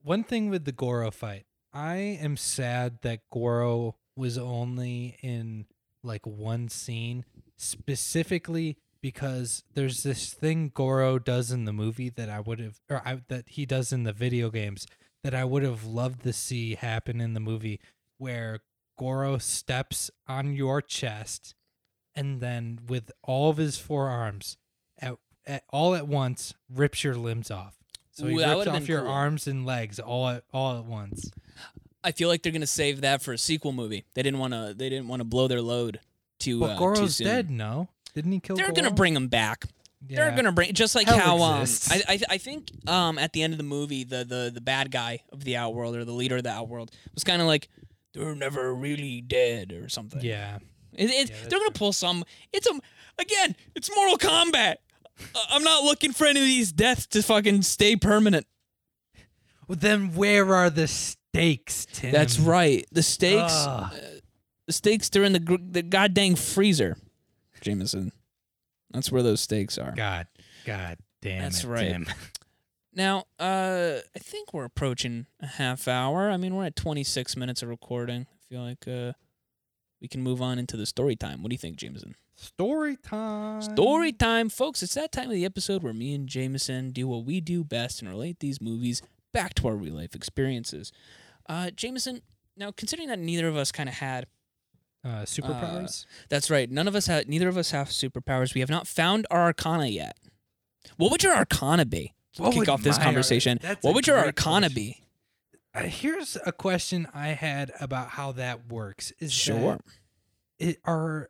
[0.02, 5.66] One thing with the Goro fight, I am sad that Goro was only in
[6.04, 7.26] like one scene,
[7.58, 13.02] specifically because there's this thing Goro does in the movie that I would have, or
[13.06, 14.86] I, that he does in the video games
[15.24, 17.80] that I would have loved to see happen in the movie,
[18.18, 18.60] where
[18.98, 21.56] Goro steps on your chest
[22.16, 24.58] and then with all of his forearms,
[25.00, 27.76] at, at all at once, rips your limbs off.
[28.12, 29.10] So he Ooh, that rips off your cool.
[29.12, 31.32] arms and legs all at all at once.
[32.04, 34.06] I feel like they're gonna save that for a sequel movie.
[34.14, 34.74] They didn't want to.
[34.78, 36.00] They didn't want to blow their load
[36.40, 36.60] too.
[36.60, 37.28] But uh, too Goro's soon.
[37.28, 37.50] dead.
[37.50, 38.56] No, didn't he kill?
[38.56, 38.76] They're Goro?
[38.76, 39.66] gonna bring him back.
[40.02, 41.66] They're gonna bring just like Hell how um.
[41.90, 44.92] I, I I think um at the end of the movie the the the bad
[44.92, 47.68] guy of the Outworld or the leader of the Outworld was kind of like
[48.14, 50.22] they're never really dead or something.
[50.22, 50.60] Yeah,
[50.94, 52.24] It, it, Yeah, they're gonna pull some.
[52.54, 52.80] It's a
[53.18, 53.56] again.
[53.76, 54.76] It's Mortal Kombat.
[55.36, 58.48] Uh, I'm not looking for any of these deaths to fucking stay permanent.
[59.68, 62.12] Well, then where are the stakes, Tim?
[62.12, 62.86] That's right.
[62.92, 63.54] The stakes.
[63.68, 63.94] Ugh.
[64.66, 65.10] The stakes.
[65.10, 66.98] They're in the the goddamn freezer,
[67.62, 68.12] Jameson.
[68.92, 69.92] That's where those stakes are.
[69.92, 70.28] God,
[70.66, 71.90] God damn That's it, right.
[71.90, 72.06] Tim.
[72.92, 76.30] Now, uh, I think we're approaching a half hour.
[76.30, 78.24] I mean, we're at 26 minutes of recording.
[78.30, 79.14] I feel like uh,
[80.02, 81.42] we can move on into the story time.
[81.44, 82.16] What do you think, Jameson?
[82.36, 83.62] Story time.
[83.62, 84.82] Story time, folks.
[84.82, 88.02] It's that time of the episode where me and Jameson do what we do best
[88.02, 89.02] and relate these movies
[89.34, 90.92] back to our real life experiences.
[91.50, 92.22] Uh, Jameson,
[92.56, 94.26] now considering that neither of us kind of had,
[95.04, 96.06] Uh, superpowers.
[96.30, 98.54] that's right, none of us had, neither of us have superpowers.
[98.54, 100.18] We have not found our arcana yet.
[100.98, 102.14] What would your arcana be?
[102.34, 103.60] To What kick off this ar- conversation.
[103.82, 104.76] What would your arcana question.
[104.76, 105.04] be?
[105.80, 109.12] Uh, here's a question I had about how that works.
[109.20, 109.60] Is Sure.
[109.60, 109.82] that
[110.58, 111.30] it are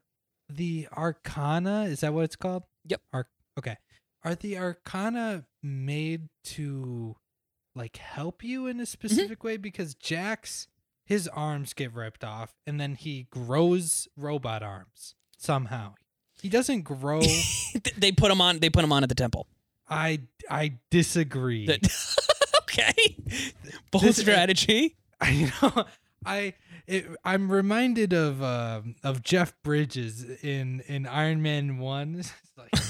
[0.50, 1.84] the arcana?
[1.84, 2.64] Is that what it's called?
[2.86, 3.02] Yep.
[3.14, 3.28] Arc.
[3.58, 3.78] Okay.
[4.24, 7.16] Are the arcana made to
[7.76, 8.86] like help you in a Mm-hmm.
[8.86, 9.58] specific way?
[9.58, 10.68] Because Jax,
[11.06, 15.94] his arms get ripped off, and then he grows robot arms somehow.
[16.42, 17.22] He doesn't grow.
[17.98, 18.60] they put him on.
[18.60, 19.48] They put him on at the temple.
[19.90, 21.68] I I disagree.
[22.72, 23.18] Okay,
[23.92, 24.96] bold This- strategy.
[25.22, 25.86] I know.
[26.26, 26.54] I
[26.88, 32.16] it, I'm reminded of um of Jeff Bridges in in Iron Man One.
[32.24, 32.84] It's like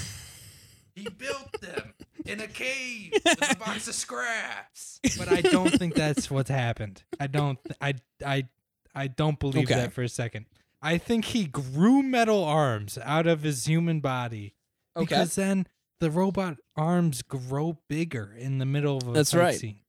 [0.94, 1.94] he built them
[2.26, 5.00] in a cave with a box of scraps.
[5.18, 7.02] But I don't think that's what's happened.
[7.18, 7.58] I don't.
[7.80, 8.48] I I
[8.94, 9.74] I don't believe Okay.
[9.74, 10.46] that for a second.
[10.82, 14.54] I think he grew metal arms out of his human body
[14.96, 15.66] Okay, because then
[16.00, 19.54] the robot arms grow bigger in the middle of a That's right.
[19.58, 19.80] scene.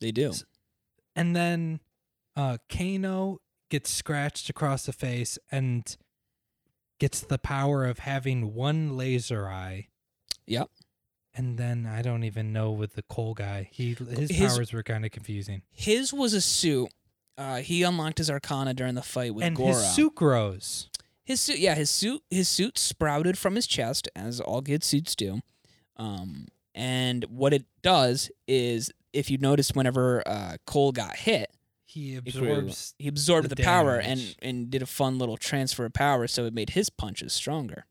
[0.00, 0.32] They do.
[1.16, 1.80] and then
[2.36, 5.96] uh Kano gets scratched across the face and
[6.98, 9.88] gets the power of having one laser eye.
[10.46, 10.70] Yep.
[11.34, 13.68] And then I don't even know with the Cole guy.
[13.72, 15.62] He his, His- powers were kind of confusing.
[15.70, 16.88] His was a suit.
[17.36, 19.68] Uh, he unlocked his arcana during the fight with and Goro.
[19.68, 20.90] his suit grows.
[21.24, 25.14] His suit, yeah, his suit, his suit sprouted from his chest, as all good suits
[25.14, 25.40] do.
[25.96, 31.50] Um, and what it does is, if you notice, whenever uh, Cole got hit,
[31.86, 35.92] He absorbs he absorbed the the, power and and did a fun little transfer of
[35.94, 37.86] power, so it made his punches stronger.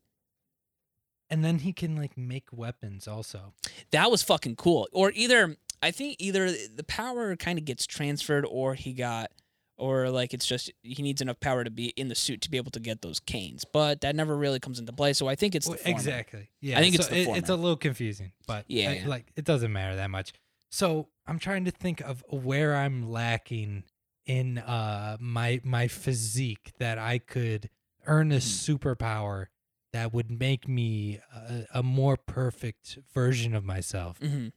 [1.30, 3.52] and then he can like make weapons also.
[3.90, 4.88] That was fucking cool.
[4.92, 9.30] Or either I think either the power kind of gets transferred, or he got,
[9.76, 12.56] or like it's just he needs enough power to be in the suit to be
[12.56, 13.64] able to get those canes.
[13.70, 15.12] But that never really comes into play.
[15.12, 16.48] So I think it's the Well, exactly.
[16.60, 16.78] Yeah.
[16.78, 19.06] I think so it's the it- it's a little confusing, but Yeah, I- yeah.
[19.08, 20.32] like it doesn't matter that much.
[20.70, 23.84] So I'm trying to think of where I'm lacking
[24.26, 27.70] in uh my my physique that I could
[28.06, 28.72] earn a Mm-hmm.
[28.88, 29.46] superpower
[29.92, 34.18] that would make me a, a more perfect version of myself.
[34.18, 34.48] hmm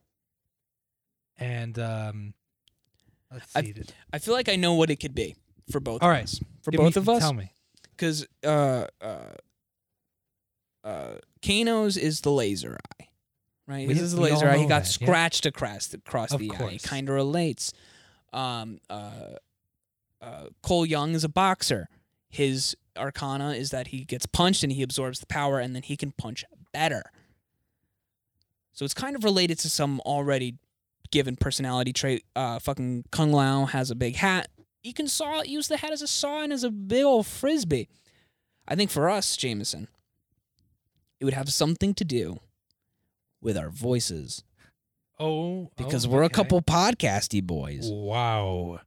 [1.38, 2.34] And um
[3.32, 3.74] let's see.
[3.74, 5.36] th- I feel like I know what it could be
[5.72, 6.02] for both.
[6.04, 6.24] All of right.
[6.24, 6.40] us.
[6.62, 7.54] For give both me- of us, Tell me.
[7.92, 9.34] because uh uh
[10.84, 13.08] uh Kano's is the laser eye,
[13.72, 13.88] right?
[13.88, 14.58] We- His is all laser eye.
[14.58, 15.06] He got that, yeah.
[15.08, 16.56] scratched across across Of the eye.
[16.58, 16.86] course.
[16.86, 17.74] Kind of relates.
[18.34, 19.36] Um uh
[20.22, 21.88] uh Cole Young is a boxer.
[22.30, 25.96] His arcana is that he gets punched and he absorbs the power and then he
[25.98, 27.04] can punch better.
[28.74, 30.56] So it's kind of related to some already
[31.12, 32.24] given personality trait.
[32.36, 34.48] Uh fucking Kung Lao has a big hat.
[34.84, 37.88] You can saw use the hat as a saw and as a big old frisbee.
[38.68, 39.88] I think for us, Jameson,
[41.20, 42.40] it would have something to do
[43.42, 44.44] with our voices
[45.20, 46.34] Oh, because we're a okay.
[46.34, 47.88] couple podcasty boys.
[47.92, 48.80] Wow.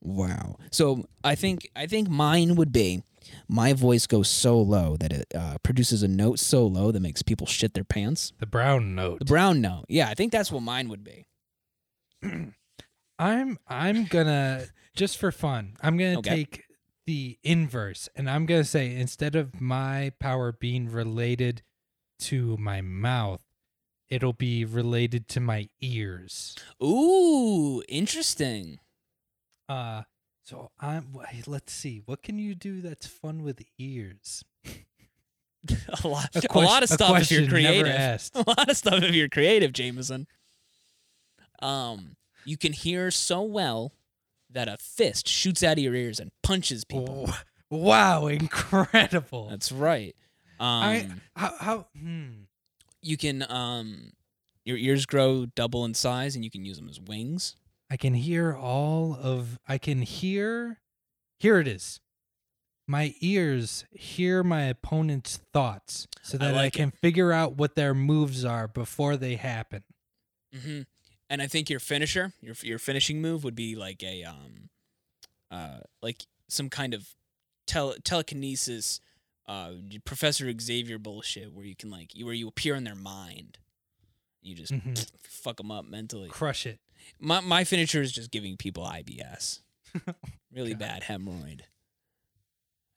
[0.00, 0.56] Wow.
[0.70, 3.02] So I think I think mine would be
[3.48, 7.22] my voice goes so low that it uh, produces a note so low that makes
[7.22, 8.32] people shit their pants.
[8.38, 9.18] The brown note.
[9.18, 9.86] The brown note.
[9.88, 11.26] Yeah, I think that's what mine would be.
[13.18, 15.76] I'm I'm gonna just for fun.
[15.80, 16.30] I'm gonna Okay.
[16.36, 16.62] take
[17.06, 21.62] the inverse, and I'm gonna say instead of my power being related
[22.20, 23.40] to my mouth,
[24.10, 26.56] it'll be related to my ears.
[26.82, 28.80] Ooh, interesting.
[29.68, 30.02] Uh,
[30.44, 31.16] so I'm.
[31.46, 32.02] Let's see.
[32.04, 34.44] What can you do that's fun with ears?
[36.04, 38.30] a lot, A a, lot of stuff if you're question creative.
[38.34, 40.26] a lot of stuff if you're creative, Jameson.
[41.60, 43.92] Um, you can hear so well
[44.50, 47.26] that a fist shoots out of your ears and punches people.
[47.28, 47.38] Oh,
[47.70, 49.48] wow, incredible.
[49.50, 50.14] That's right.
[50.60, 52.30] Um, I how how hmm.
[53.08, 54.12] You can um,
[54.64, 57.56] your ears grow double in size, and you can use them as wings.
[57.90, 60.80] I can hear all of I can hear
[61.38, 62.00] here it is.
[62.88, 66.78] my ears hear my opponent's thoughts so that I, like it.
[66.78, 69.84] can figure out what their moves are before they happen.
[70.56, 70.82] Mm-hmm.
[71.30, 74.70] And I think your finisher, your your finishing move would be like a um,
[75.50, 77.14] uh, like some kind of
[77.66, 79.00] tele- telekinesis,
[79.48, 79.72] uh,
[80.04, 83.58] Professor Xavier bullshit, where you can like where you appear in their mind.
[84.42, 85.10] You just Mhm.
[85.22, 86.28] fuck them up mentally.
[86.28, 86.78] Crush it.
[87.18, 89.60] My my finisher is just giving people IBS,
[90.52, 90.78] really God.
[90.80, 91.62] bad hemorrhoid.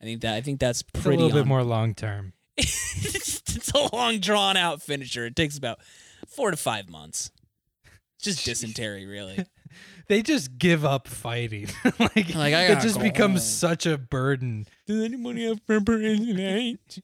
[0.01, 1.21] I think that I think that's It's a pretty.
[1.23, 2.33] little bit more long term.
[2.57, 5.25] it's a long drawn out finisher.
[5.25, 5.79] It takes about
[6.27, 7.31] four to five months.
[8.17, 9.45] It's just dysentery, really.
[10.11, 11.67] They just give up fighting.
[11.99, 13.47] like, Like, I it just go becomes home.
[13.69, 14.67] such a burden.
[14.85, 16.99] Does anybody have pepper preparation tonight?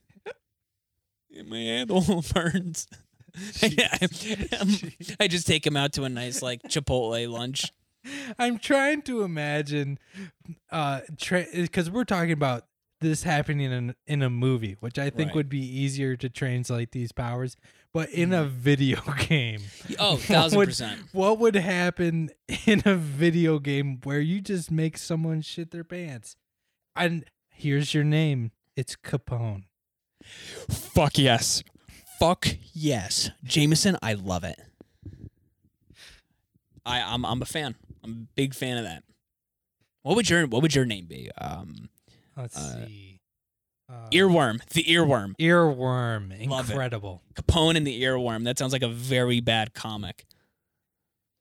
[1.47, 2.85] My asshole burns.
[3.63, 4.07] I,
[5.21, 7.71] I just take him out to a nice like Chipotle lunch.
[8.37, 9.99] I'm trying to imagine,
[10.69, 10.99] uh,
[11.53, 12.65] because we're talking about
[12.99, 15.35] this happening in in a movie, which I think Right.
[15.35, 17.55] would be easier to translate these powers.
[17.97, 19.61] But in a video game,
[19.97, 21.01] Oh, what thousand would- percent.
[21.13, 22.29] What would happen
[22.67, 26.35] in a video game where you just make someone shit their pants?
[26.95, 28.51] And here's your name.
[28.75, 29.63] It's Capone.
[30.69, 31.63] Fuck yes.
[32.19, 33.31] Fuck yes.
[33.43, 34.59] Jameson, I love it.
[36.85, 37.73] I I'm I'm a fan.
[38.03, 39.03] I'm a big fan of that.
[40.03, 41.31] What would your what would your name be?
[41.39, 41.89] Um
[42.35, 43.16] Let's Uh, see.
[43.89, 44.59] Uh, earworm.
[44.69, 45.35] The earworm.
[45.37, 46.37] Earworm.
[46.37, 47.21] Incredible.
[47.35, 48.43] Capone and the earworm.
[48.43, 50.25] That sounds like a very bad comic.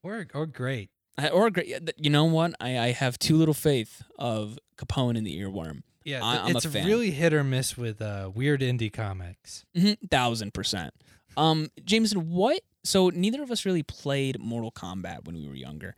[0.03, 0.91] Or, or great.
[1.19, 1.75] I, or great.
[1.97, 2.55] You know what?
[2.61, 5.83] I, I have too little faith of Capone and the earworm.
[6.05, 9.65] Yeah, I- I'm a it's really hit or miss with uh, weird indie comics.
[9.77, 10.95] Mhm, Thousand percent.
[11.37, 12.61] Um, Jameson, what?
[12.85, 15.97] So neither of us really played Mortal Kombat when we were younger.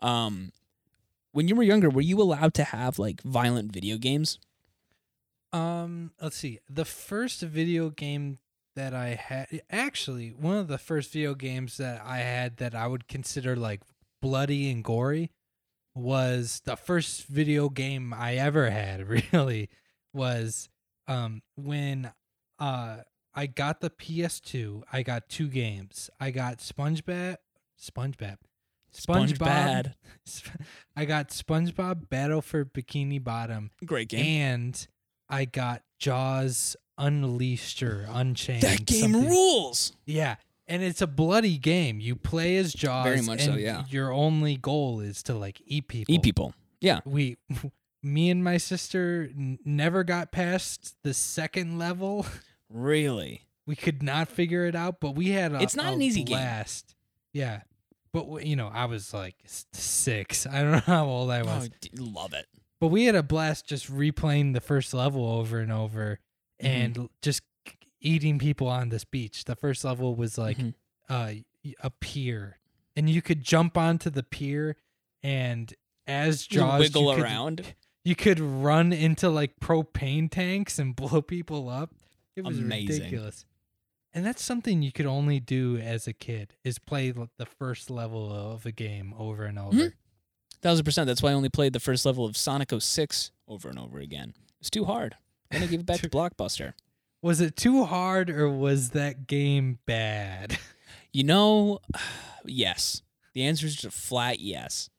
[0.00, 0.52] Um,
[1.32, 4.38] when you were younger, were you allowed to have like violent video games?
[5.52, 6.60] Um, let's see.
[6.68, 8.38] The first video game
[8.76, 12.86] that I had, actually, one of the first video games that I had that I
[12.86, 13.80] would consider like
[14.22, 15.30] bloody and gory
[15.94, 19.06] was the first video game I ever had.
[19.32, 19.68] Really,
[20.12, 20.68] was
[21.08, 22.12] um when
[22.58, 22.98] uh
[23.34, 24.82] I got the PS2.
[24.92, 26.10] I got two games.
[26.18, 27.36] I got SpongeBob,
[27.80, 28.38] SpongeBob,
[28.92, 29.94] Sponge SpongeBob.
[30.96, 34.24] I got SpongeBob Battle for Bikini Bottom Great game.
[34.24, 34.88] and
[35.30, 38.62] I got Jaws Unleashed or Unchained.
[38.62, 39.28] that game something.
[39.30, 39.92] rules.
[40.04, 40.36] Yeah,
[40.68, 42.00] and it's a bloody game.
[42.00, 43.04] You play as Jaws.
[43.04, 43.84] Very much so, and yeah.
[43.88, 46.14] Your only goal is to like eat people.
[46.14, 46.54] Eat people.
[46.80, 47.00] Yeah.
[47.04, 47.36] We,
[48.02, 52.26] me and my sister n- never got past the second level.
[52.68, 53.42] Really.
[53.66, 56.22] We could not figure it out, but we had a, It's not a an easy
[56.22, 56.36] game.
[56.36, 56.94] blast.
[57.32, 57.62] Yeah.
[58.12, 59.36] But you know, I was like
[59.72, 60.46] six.
[60.46, 61.68] I don't know how old I oh, was.
[61.72, 62.46] Oh, d- love it.
[62.80, 66.18] But we had a blast just replaying the first level over and over
[66.62, 66.66] Mm-hmm.
[66.66, 67.42] and just
[68.00, 69.44] eating people on this beach.
[69.44, 70.74] The first level was like Mhm.
[71.08, 71.32] uh,
[71.82, 72.58] a pier,
[72.96, 74.76] and you could jump onto the pier,
[75.22, 75.72] and
[76.06, 77.74] as You Jaws, wiggle you could, around.
[78.04, 81.94] you could run into like propane tanks and blow people up.
[82.36, 82.96] It was Amazing.
[83.04, 83.44] ridiculous.
[84.12, 88.32] And that's something you could only do as a kid is play the first level
[88.32, 89.76] of a game over and over.
[89.76, 89.92] Mhm.
[90.62, 91.06] Thousand percent.
[91.06, 94.34] That's why I only played the first level of Sonic 06 over and over again.
[94.60, 95.16] It's too hard.
[95.50, 96.74] Then I gave it back to Blockbuster.
[97.22, 100.58] Was it too hard or was that game bad?
[101.12, 101.80] You know,
[102.44, 103.02] yes.
[103.34, 104.90] The answer is just a flat yes.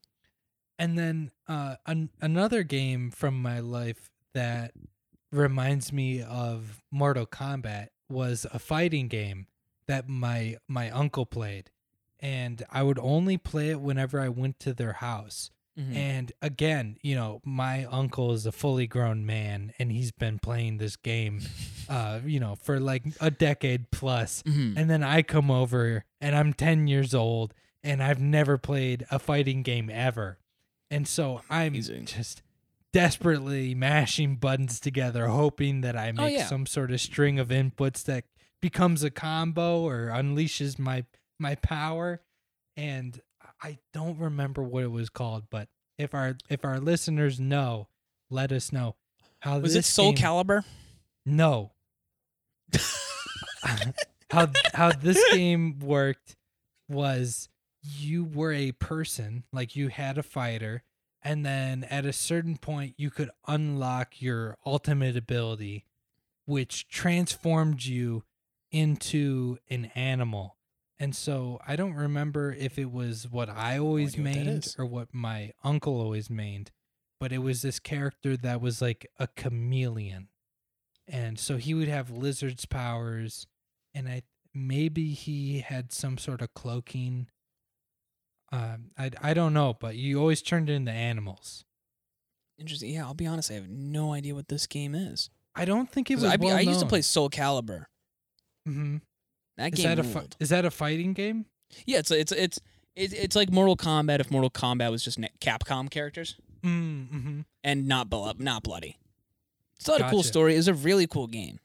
[0.77, 4.73] And then uh, an- another game from my life that
[5.31, 9.47] reminds me of Mortal Kombat was a fighting game
[9.87, 11.69] that my my uncle played,
[12.21, 15.49] and I would only play it whenever I went to their house.
[15.79, 15.95] Mhm.
[15.95, 20.77] And again, you know, my uncle is a fully grown man, and he's been playing
[20.77, 21.41] this game,
[21.89, 24.43] uh, you know, for like a decade plus.
[24.43, 24.73] Mhm.
[24.77, 27.53] And then I come over and I'm 10 years old
[27.83, 30.37] and I've never played a fighting game ever.
[30.91, 32.05] And so I'm Amazing.
[32.05, 32.43] just
[32.91, 36.45] desperately mashing buttons together, hoping that I make Oh, yeah.
[36.47, 38.25] some sort of string of inputs that
[38.59, 41.05] becomes a combo or unleashes my
[41.41, 42.21] my power.
[42.77, 43.19] And
[43.61, 45.67] I don't remember what it was called, but
[45.97, 47.87] if our if our listeners know,
[48.29, 48.95] let us know
[49.39, 50.63] how Was it Soul game- Calibur?
[51.25, 51.71] no.
[54.31, 56.35] how how this game worked
[56.87, 57.49] was
[57.83, 60.83] you were a person, like you had a fighter,
[61.21, 65.85] and then at a certain point you could unlock your ultimate ability,
[66.45, 68.23] which transformed you
[68.71, 70.55] into an animal.
[71.01, 75.11] And so I don't remember if it was what I always idea mained or what
[75.11, 76.67] my uncle always mained,
[77.19, 80.27] but it was this character that was like a chameleon,
[81.07, 83.47] and so he would have lizard's powers,
[83.95, 84.21] and I
[84.53, 87.29] maybe he had some sort of cloaking.
[88.51, 91.65] Um, I I don't know, but you always turned into animals.
[92.59, 92.93] Interesting.
[92.93, 93.49] Yeah, I'll be honest.
[93.49, 95.31] I have no idea what this game is.
[95.55, 96.25] I don't think it was.
[96.25, 97.85] I, well I used to play Soul Calibur.
[98.67, 98.97] hmm
[99.61, 101.45] That Is game that a fi- is that a fighting game?
[101.85, 102.59] Yeah, it's it's it's
[102.95, 107.41] it's it's like Mortal Kombat if Mortal Kombat was just Capcom characters Mm-hmm.
[107.63, 108.97] and not blo- not bloody.
[109.77, 110.55] It's not a cool story.
[110.55, 111.59] It's a really cool game.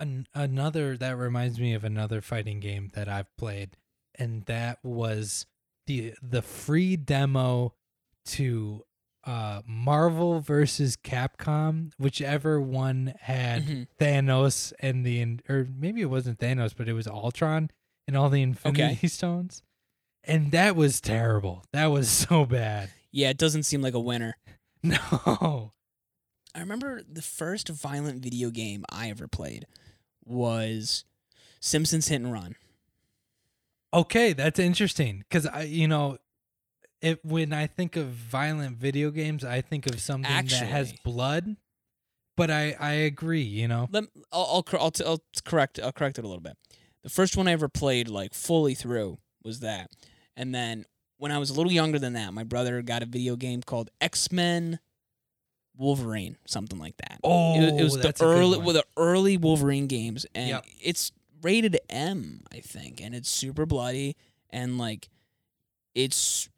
[0.00, 3.70] An- another that reminds me of another fighting game that I've played,
[4.14, 5.46] and that was
[5.86, 7.74] the the free demo
[8.26, 8.84] to
[9.28, 13.86] uh Marvel versus Capcom, whichever one had Mhm.
[14.00, 17.70] Thanos and the or maybe it wasn't Thanos, but it was Ultron
[18.06, 19.62] and all the Infinity Stones,
[20.24, 21.64] and that was terrible.
[21.72, 22.90] That was so bad.
[23.12, 24.36] Yeah, it doesn't seem like a winner.
[24.82, 25.72] No.
[26.54, 29.66] I remember the first violent video game I ever played
[30.24, 31.04] was
[31.60, 32.54] Simpsons Hit and Run.
[33.92, 36.18] Okay, that's interesting because I, you know,
[37.00, 41.56] it when I think of violent video games, I think of something that has blood.
[42.36, 43.42] But I, I agree.
[43.42, 46.56] You know, Let I'll I'll, I'll, t- I'll correct I'll correct it a little bit.
[47.02, 49.90] The first one I ever played like fully through was that,
[50.36, 50.84] and then
[51.16, 53.90] when I was a little younger than that, my brother got a video game called
[54.00, 54.78] X Men
[55.76, 57.18] Wolverine, something like that.
[57.24, 60.48] oh, it, it was oh, the a good early with the early Wolverine games, and
[60.48, 60.66] Yep.
[60.80, 64.16] it's rated M, I think, and it's super bloody
[64.50, 65.08] and like
[65.94, 66.48] it's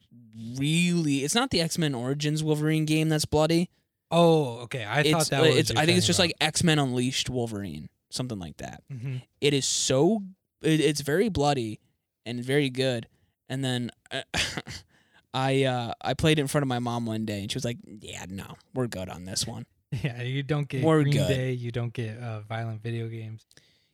[0.57, 3.71] really it's not the X Men Origins Wolverine game that's bloody.
[4.11, 4.85] Oh, okay.
[4.89, 5.57] I thought it's that was.
[5.57, 8.83] it's I think it's just like X Men Unleashed Wolverine, something like that.
[8.91, 10.23] hmm It is so
[10.63, 11.81] it, it's very bloody
[12.27, 13.07] and very good.
[13.49, 14.23] And then uh,
[15.35, 17.65] I uh I played it in front of my mom one day, and she was
[17.65, 19.67] like, "Yeah, no, we're good on this one."
[20.03, 20.23] yeah.
[20.23, 21.29] You don't get We're Green good.
[21.29, 21.53] Day.
[21.53, 23.47] You don't get uh, violent video games.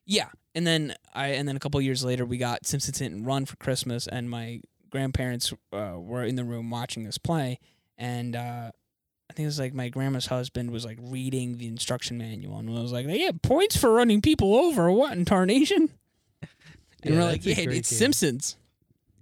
[0.07, 3.27] Yeah, and then I and then a couple years later we got Simpsons Hit and
[3.27, 4.61] Run for Christmas, and my
[4.91, 7.59] grandparents uh, were in the room watching us play,
[7.97, 8.71] and uh,
[9.29, 12.71] I think it was like my grandma's husband was like reading the instruction manual and
[12.71, 14.91] was like, "They get points for running people over.
[14.91, 15.91] What in tarnation?"
[17.03, 17.99] And Yeah, we're like, "Yeah, it's game.
[17.99, 18.57] Simpsons.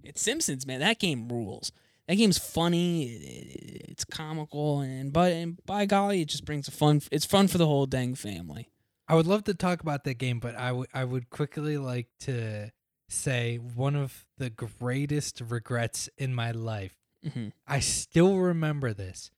[0.03, 0.79] It's Simpsons, man.
[0.79, 1.71] That game rules.
[2.07, 3.03] That game's funny.
[3.03, 7.01] It, it, it's comical, and but and by golly, it just brings a fun.
[7.11, 8.69] It's fun for the whole dang family."
[9.07, 12.07] I would love to talk about that game, but I would I would quickly like
[12.21, 12.71] to
[13.07, 16.95] say one of the greatest regrets in my life.
[17.33, 19.31] Hmm I still remember this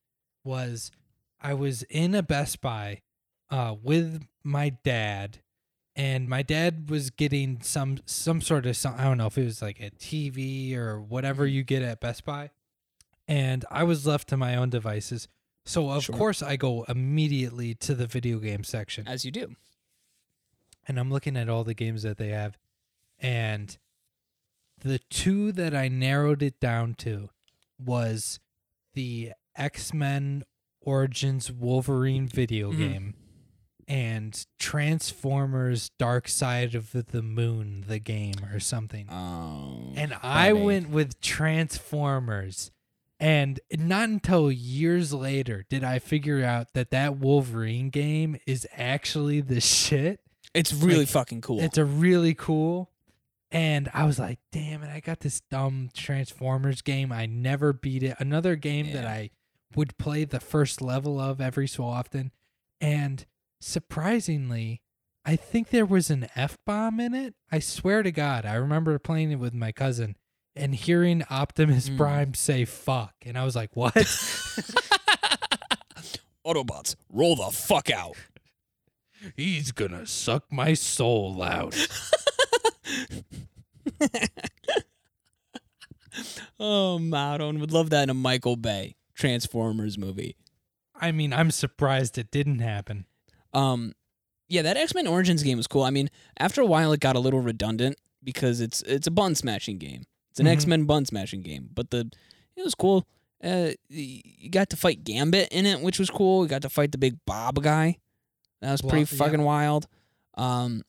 [0.44, 0.92] was
[1.42, 3.02] I was in a Best Buy
[3.50, 5.40] uh, with my dad
[5.96, 9.46] and my dad was getting some some sort of some, I don't know if it
[9.46, 12.50] was like a TV or whatever you get at Best Buy
[13.28, 15.28] and I was left to my own devices.
[15.66, 16.16] So of Sure.
[16.16, 19.08] course I go immediately to the video game section.
[19.08, 19.56] As you do.
[20.88, 22.58] and I'm looking at all the games that they have,
[23.20, 23.78] and
[24.80, 27.30] the two that I narrowed it down to
[27.80, 28.40] was
[28.94, 30.44] the X Men
[30.82, 32.78] Origins Wolverine video Mhm.
[32.78, 33.14] game
[33.88, 39.08] and Transformers Dark Side of the Moon, the game or something.
[39.10, 39.94] Oh.
[39.96, 42.72] And I went with Transformers.
[43.20, 49.42] And not until years later did I figure out that that Wolverine game is actually
[49.42, 50.20] the shit.
[50.54, 51.60] It's really like, fucking cool.
[51.60, 52.92] It's a really cool.
[53.52, 57.12] And I was like, damn it, I got this dumb Transformers game.
[57.12, 58.18] I never beat it.
[58.20, 59.30] Another game that I
[59.76, 62.32] would play the first level of every so often.
[62.82, 63.26] And
[63.62, 64.82] surprisingly,
[65.26, 67.36] I think there was an F bomb in it.
[67.52, 70.16] I swear to God, I remember playing it with my cousin
[70.56, 71.98] and hearing Optimus Mm.
[71.98, 73.14] Prime say fuck.
[73.26, 73.94] And I was like, what?
[76.46, 78.16] Autobots, roll the fuck out.
[79.36, 81.76] He's gonna suck my soul out.
[86.70, 90.36] Oh, Maudon would love that in a Michael Bay Transformers movie.
[91.00, 93.06] I mean, I'm surprised it didn't happen.
[93.54, 93.94] Um,
[94.50, 95.84] yeah, that X Men Origins game was cool.
[95.84, 96.10] I mean,
[96.40, 100.04] after a while, it got a little redundant because it's it's a button mashing game.
[100.32, 100.52] It's an Mhm.
[100.52, 102.10] X Men button mashing game, but the
[102.58, 103.08] it was cool.
[103.44, 106.44] Uh, you got to fight Gambit in it, which was cool.
[106.44, 107.98] You got to fight the big Blob guy.
[108.62, 109.18] That was pretty Blo- yeah.
[109.32, 109.88] fucking wild.
[110.36, 110.82] Um,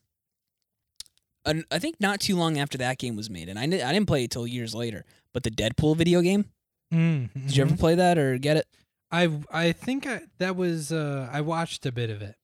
[1.45, 4.07] and I think not too long after that game was made, and I, I didn't
[4.07, 5.05] play it till years later.
[5.39, 6.47] But the Deadpool video game,
[6.93, 8.67] Mm, did you ever play that or get it?
[9.13, 12.35] I I think I, that was uh, I watched a bit of it.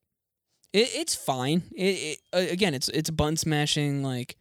[0.73, 1.63] It, it's fine.
[1.75, 4.37] It, it uh, again, it's it's button mashing like,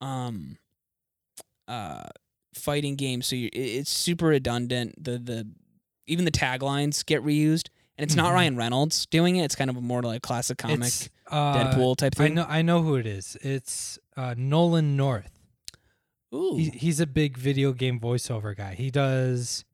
[0.00, 0.56] um,
[1.68, 2.04] uh,
[2.54, 3.20] fighting game.
[3.20, 4.94] So you it, it's super redundant.
[5.04, 5.46] The the
[6.06, 7.68] even the taglines get reused,
[7.98, 8.34] and it's not Mhm.
[8.36, 9.44] Ryan Reynolds doing it.
[9.44, 10.92] It's kind of a more like classic comic
[11.30, 12.34] uh, Deadpool type I thing.
[12.36, 13.36] know I know who it is.
[13.42, 15.35] It's uh, Nolan North.
[16.34, 18.74] Ooh, He, he's a big video game voiceover guy.
[18.74, 19.64] He does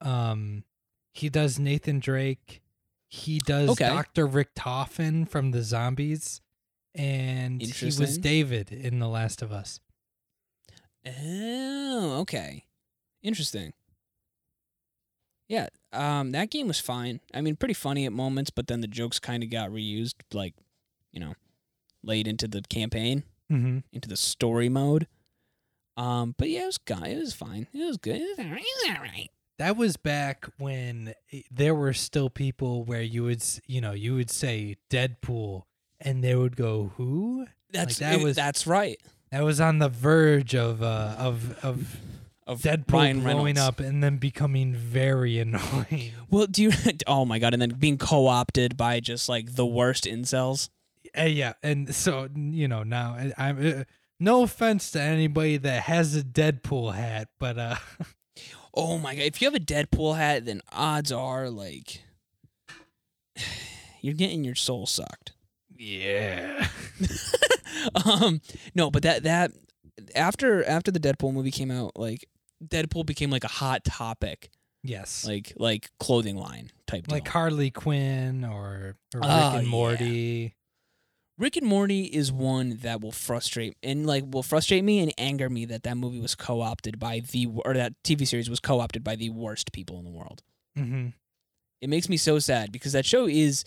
[0.00, 0.64] um
[1.12, 2.62] he does Nathan Drake.
[3.08, 3.88] He does Okay.
[3.88, 4.26] Dr.
[4.26, 6.40] Richtofen from the Zombies.
[6.94, 9.80] And he was David in The Last of Us.
[11.06, 12.64] Oh, okay.
[13.22, 13.72] Interesting.
[15.48, 17.20] Yeah, um, that game was fine.
[17.34, 20.54] I mean, pretty funny at moments, but then the jokes kind of got reused, like,
[21.12, 21.34] you know,
[22.02, 23.78] late into the campaign, Mm-hmm.
[23.92, 25.06] into the story mode.
[25.96, 27.06] Um, but yeah, it was good.
[27.06, 27.66] It was fine.
[27.72, 28.16] It was good.
[28.16, 28.62] It was alright.
[28.62, 29.30] It was alright.
[29.58, 31.14] That was back when
[31.50, 35.64] there were still people where you would, you know, you would say Deadpool
[36.00, 38.98] and they would go, "Who?" That's that it- was- that's right.
[39.30, 41.96] That was on the verge of uh of of
[42.46, 43.60] Of Deadpool Ryan blowing Reynolds.
[43.60, 46.12] up and then becoming very annoying.
[46.30, 46.72] Well, do you?
[47.06, 47.52] Oh my god!
[47.52, 50.68] And then being co-opted by just like the worst incels.
[51.16, 53.84] Uh, yeah, and so you know now I- I'm uh,
[54.22, 57.76] no offense to anybody that has a Deadpool hat, but uh,
[58.74, 59.22] Oh my god!
[59.24, 62.02] If you have a Deadpool hat, then odds are like
[64.00, 65.32] you're getting your soul sucked.
[65.76, 66.68] yeah,
[68.04, 68.40] um,
[68.74, 69.50] no, but that that
[70.14, 72.26] after after the Deadpool movie came out, like
[72.64, 74.50] Deadpool became like a hot topic,
[74.82, 77.06] yes, like like clothing line type.
[77.06, 77.12] Thing.
[77.12, 77.32] Like deal.
[77.32, 79.70] Harley Quinn or, or Rick Oh, and yeah.
[79.70, 80.54] Morty.
[81.42, 85.50] Rick and Morty is one that will frustrate and like will frustrate me and anger
[85.50, 89.16] me that that movie was co-opted by the or that TV series was co-opted by
[89.16, 90.44] the worst people in the world.
[90.78, 91.08] Mm-hmm.
[91.80, 93.64] It makes me so sad because that show is,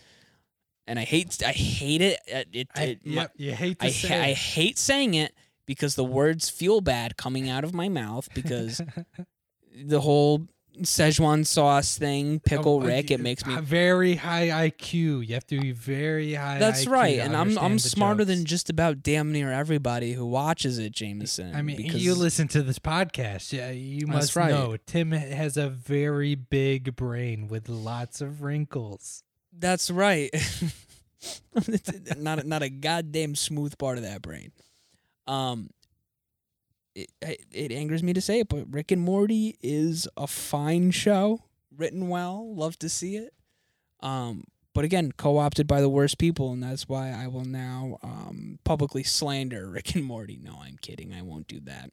[0.87, 2.17] and I hate I hate it.
[2.25, 4.37] It, it, I, it- my- you hate to I say I it.
[4.37, 5.33] hate saying it
[5.65, 8.81] because the words feel bad coming out of my mouth because
[9.75, 10.47] the whole
[10.81, 13.55] Szechuan sauce thing, pickle Oh, Rick, it makes me.
[13.57, 15.27] very high IQ.
[15.27, 16.59] You have to be very high.
[16.59, 20.77] That's IQ right, and I'm I'm smarter than just about damn near everybody who watches
[20.77, 21.55] it, Jameson.
[21.55, 23.53] I mean, because you listen to this podcast.
[23.53, 24.51] Yeah, you must right.
[24.51, 29.23] know Tim has a very big brain with lots of wrinkles.
[29.57, 30.29] That's right.
[32.17, 34.51] Not a, not a goddamn smooth part of that brain.
[35.27, 35.69] Um,
[36.95, 37.11] it,
[37.51, 41.41] it angers me to say it, but Rick and Morty is a fine show,
[41.75, 42.55] written well.
[42.55, 43.33] Love to see it.
[44.01, 48.59] Um, but again, co-opted by the worst people, and that's why I will now um
[48.63, 50.39] publicly slander Rick and Morty.
[50.41, 51.13] No, I'm kidding.
[51.13, 51.91] I won't do that.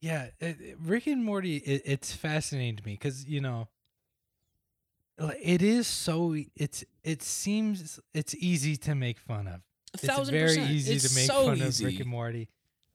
[0.00, 1.56] Yeah, it, it- Rick and Morty.
[1.58, 3.68] It, it's fascinating to me because you know,
[5.42, 6.36] it is so.
[6.56, 9.54] It's it seems it's easy to make fun of.
[9.54, 10.70] A It's very percent.
[10.70, 11.84] easy It's to make so fun easy.
[11.84, 12.48] of Rick and Morty.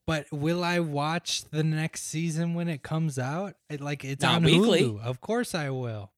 [0.06, 3.56] But will I watch the next season when it comes out?
[3.70, 4.82] It, like it's Not on weekly.
[4.84, 5.02] Hulu.
[5.02, 6.12] Of course I will.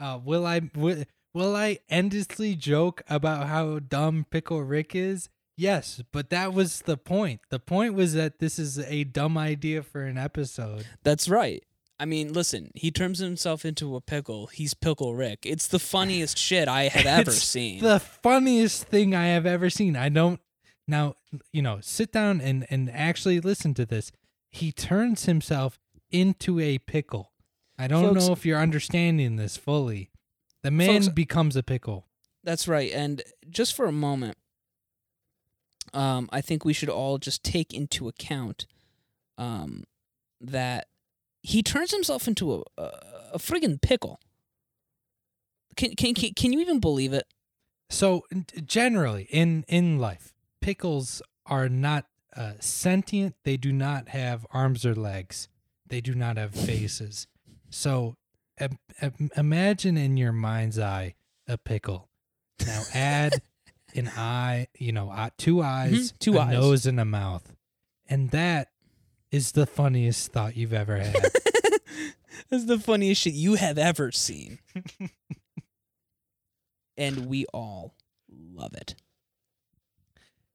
[0.00, 0.62] Uh, will I?
[0.74, 1.04] Will,
[1.34, 5.28] will I endlessly joke about how dumb Pickle Rick is?
[5.58, 7.40] Yes, but that was the point.
[7.50, 10.86] The point was that this is a dumb idea for an episode.
[11.02, 11.64] That's right.
[12.00, 14.46] I mean, listen, he turns himself into a pickle.
[14.46, 15.40] He's Pickle Rick.
[15.44, 17.82] It's the funniest shit I have ever seen.
[17.82, 19.96] The funniest thing I have ever seen.
[19.96, 20.40] I don't
[20.88, 21.14] now,
[21.52, 24.10] you know, sit down and and actually listen to this.
[24.50, 25.78] He turns himself
[26.10, 27.32] into a pickle.
[27.78, 30.10] I don't Folks- know if you're understanding this fully.
[30.62, 32.06] The man Folks- becomes a pickle.
[32.42, 32.90] That's right.
[32.92, 34.38] And just for a moment,
[35.92, 38.66] um, I think we should all just take into account
[39.36, 39.84] um,
[40.40, 40.88] that
[41.42, 42.82] he turns himself into a, a,
[43.34, 44.20] a friggin' pickle.
[45.76, 47.26] Can, can, can, can you even believe it?
[47.90, 48.24] So
[48.64, 52.06] generally in in life, pickles are not
[52.36, 53.34] uh, sentient.
[53.44, 55.48] They do not have arms or legs.
[55.86, 57.26] They do not have faces.
[57.70, 58.16] So
[58.60, 61.14] im- im- imagine in your mind's eye
[61.46, 62.08] a pickle.
[62.66, 63.40] Now add
[63.94, 66.52] an eye, you know, uh, two eyes, two a eyes.
[66.52, 67.54] nose, and a mouth,
[68.08, 68.68] and that
[69.30, 71.14] is the funniest thought you've ever had.
[72.50, 74.58] That's the funniest shit you have ever seen.
[76.96, 77.94] and we all
[78.28, 78.94] love it.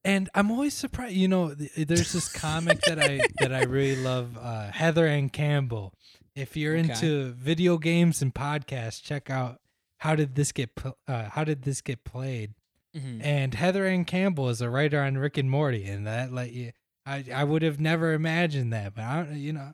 [0.06, 1.16] And I'm always surprised.
[1.16, 5.30] You know, th- there's this comic that I that I really love, uh, Heather Anne
[5.30, 5.94] Campbell.
[6.36, 6.90] If you're Okay.
[6.90, 9.60] into video games and podcasts, check out
[10.00, 12.54] how did this get pl- uh, how did this get played.
[12.96, 13.24] Mhm.
[13.24, 16.72] And Heather Anne Campbell is a writer on Rick and Morty, and that like yeah,
[17.06, 19.74] I I would have never imagined that, but I don't, you know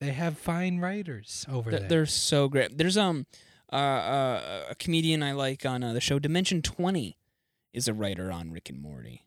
[0.00, 1.88] they have fine writers over They're, there.
[1.88, 2.76] they're so great.
[2.78, 3.26] There's um
[3.72, 7.16] uh, uh, a comedian I like on uh, the show Dimension Twenty
[7.74, 9.26] is a writer on Rick and Morty.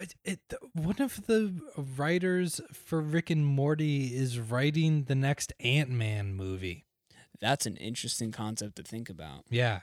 [0.00, 0.40] It, it,
[0.72, 1.54] one of the
[1.96, 6.84] writers for Rick and Morty is writing the next Ant Man movie.
[7.40, 9.44] That's an interesting concept to think about.
[9.48, 9.80] Yeah.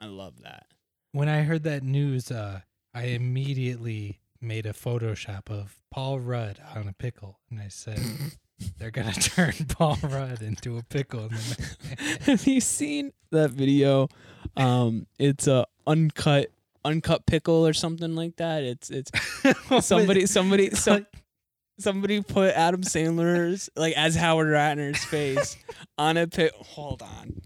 [0.00, 0.66] I love that.
[1.12, 2.62] When I heard that news, uh,
[2.92, 8.00] I immediately made a Photoshop of Paul Rudd on a pickle, and I said,
[8.78, 11.30] "They're gonna turn Paul Rudd into a pickle."
[12.20, 14.08] Have you seen that video?
[14.56, 16.50] Um, it's a uncut
[16.84, 18.62] uncut pickle or something like that.
[18.62, 19.10] It's it's
[19.86, 21.06] somebody somebody some,
[21.78, 25.56] somebody put Adam Sandler's like as Howard Ratner's face
[25.98, 26.52] on a pit.
[26.56, 27.40] Hold on,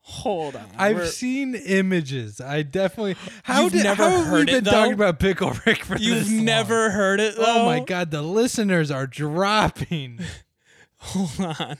[0.00, 0.68] hold on.
[0.76, 2.40] I've We're- seen images.
[2.40, 3.16] I definitely.
[3.44, 4.70] How You've did never how have we been though?
[4.70, 6.02] talking about pickle Rick for this.
[6.06, 6.44] You've this long?
[6.44, 7.36] never heard it.
[7.36, 7.44] Though?
[7.46, 10.20] Oh my god, the listeners are dropping.
[10.98, 11.76] Hold on.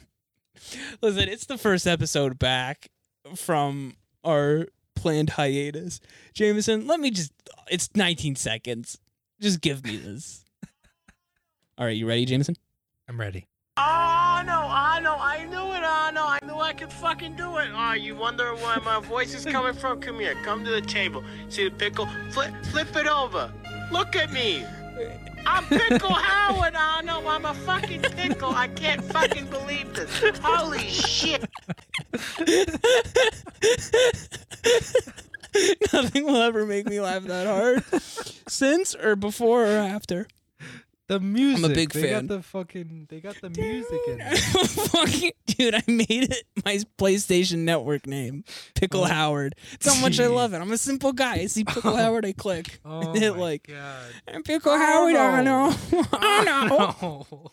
[1.02, 2.88] Listen, it's the first episode back
[3.36, 4.66] from our
[5.04, 6.00] planned hiatus.
[6.32, 7.30] Jameson, let me just.
[7.70, 8.98] It's 19 seconds.
[9.38, 10.46] Just give me this.
[11.78, 12.56] All right, you ready, Jameson?
[13.06, 13.46] I'm ready.
[13.76, 17.36] Oh, no, know, I know, I knew it, I know, I knew I could fucking
[17.36, 17.68] do it.
[17.74, 20.00] Oh, you wonder where my voice is coming from?
[20.00, 21.22] Come here, come to the table.
[21.50, 22.08] See the pickle?
[22.30, 23.52] Flip, flip it over.
[23.92, 24.64] Look at me.
[25.46, 28.54] I'm Pickle Howard, I know, I'm a fucking pickle.
[28.54, 30.38] I can't fucking believe this.
[30.42, 31.44] Holy shit.
[35.92, 37.84] Nothing will ever make me laugh that hard.
[38.48, 40.26] Since or before or after?
[41.06, 41.64] The music.
[41.66, 42.26] I'm a big they fan.
[42.26, 43.06] got the fucking.
[43.10, 44.34] They got the music in there.
[44.34, 48.42] Fucking dude, I made it my PlayStation Network name,
[48.74, 49.54] Pickle Oh, Howard.
[49.74, 50.60] It's how much I love it.
[50.62, 51.34] I'm a simple guy.
[51.34, 51.96] I see Pickle Oh.
[51.96, 52.80] Howard, I click.
[52.86, 54.06] Oh hit my like god.
[54.26, 55.14] "And Pickle Oh, Howard.
[55.16, 55.68] I no.
[55.68, 56.04] know.
[56.14, 56.68] I
[57.02, 57.50] know.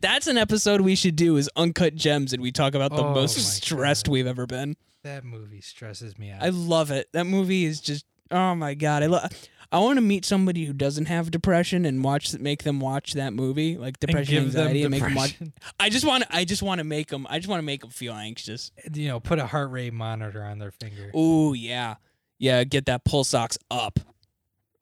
[0.00, 1.36] That's an episode we should do.
[1.38, 4.12] Is uncut gems, and we talk about the Oh most stressed God.
[4.12, 4.76] we've ever been.
[5.06, 6.42] That movie stresses me out.
[6.42, 7.08] I love it.
[7.12, 8.04] That movie is just.
[8.32, 9.30] Oh my god, I love.
[9.70, 13.32] I want to meet somebody who doesn't have depression and watch make them watch that
[13.32, 15.38] movie, like And depression, them anxiety, and make them watch.
[15.80, 16.24] I just want.
[16.30, 17.24] I just want to make them.
[17.30, 18.72] I just want to make them feel anxious.
[18.92, 21.12] You know, put a heart rate monitor on their finger.
[21.14, 21.94] Oh yeah,
[22.38, 22.64] yeah.
[22.64, 24.00] Get that pulse ox up.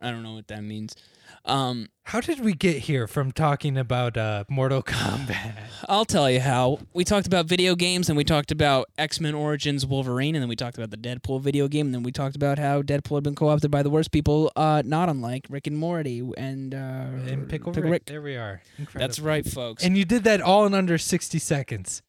[0.01, 0.97] I don't know what that means.
[1.45, 5.55] Um, How did we get here from talking about uh, Mortal Kombat?
[5.89, 6.81] I'll tell you how.
[6.93, 10.49] We talked about video games, and we talked about X Men Origins Wolverine, and then
[10.49, 13.25] we talked about the Deadpool video game, and then we talked about how Deadpool had
[13.25, 17.49] been co-opted by the worst people, uh, not unlike Rick and Morty and uh, and
[17.49, 18.07] Pickle, Pickle Rick.
[18.07, 18.63] There we are.
[18.79, 19.01] Incredible.
[19.07, 19.85] That's right, folks.
[19.85, 22.03] And you did that all in under 60 seconds.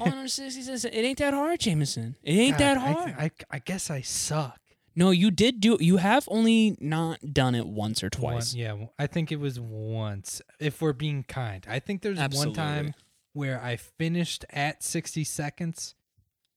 [0.00, 2.16] Oh, no, sis- sis- sis, it ain't that hard, Jameson.
[2.22, 3.14] It ain't God, that I- hard.
[3.18, 4.58] I, I guess I suck.
[4.94, 5.76] No, you did do.
[5.80, 8.52] You have only not done it once or twice.
[8.54, 10.42] One- yeah, I think it was once.
[10.60, 12.50] If we're being kind, I think there's Absolutely.
[12.50, 12.94] one time
[13.32, 15.94] where I finished at 60 seconds,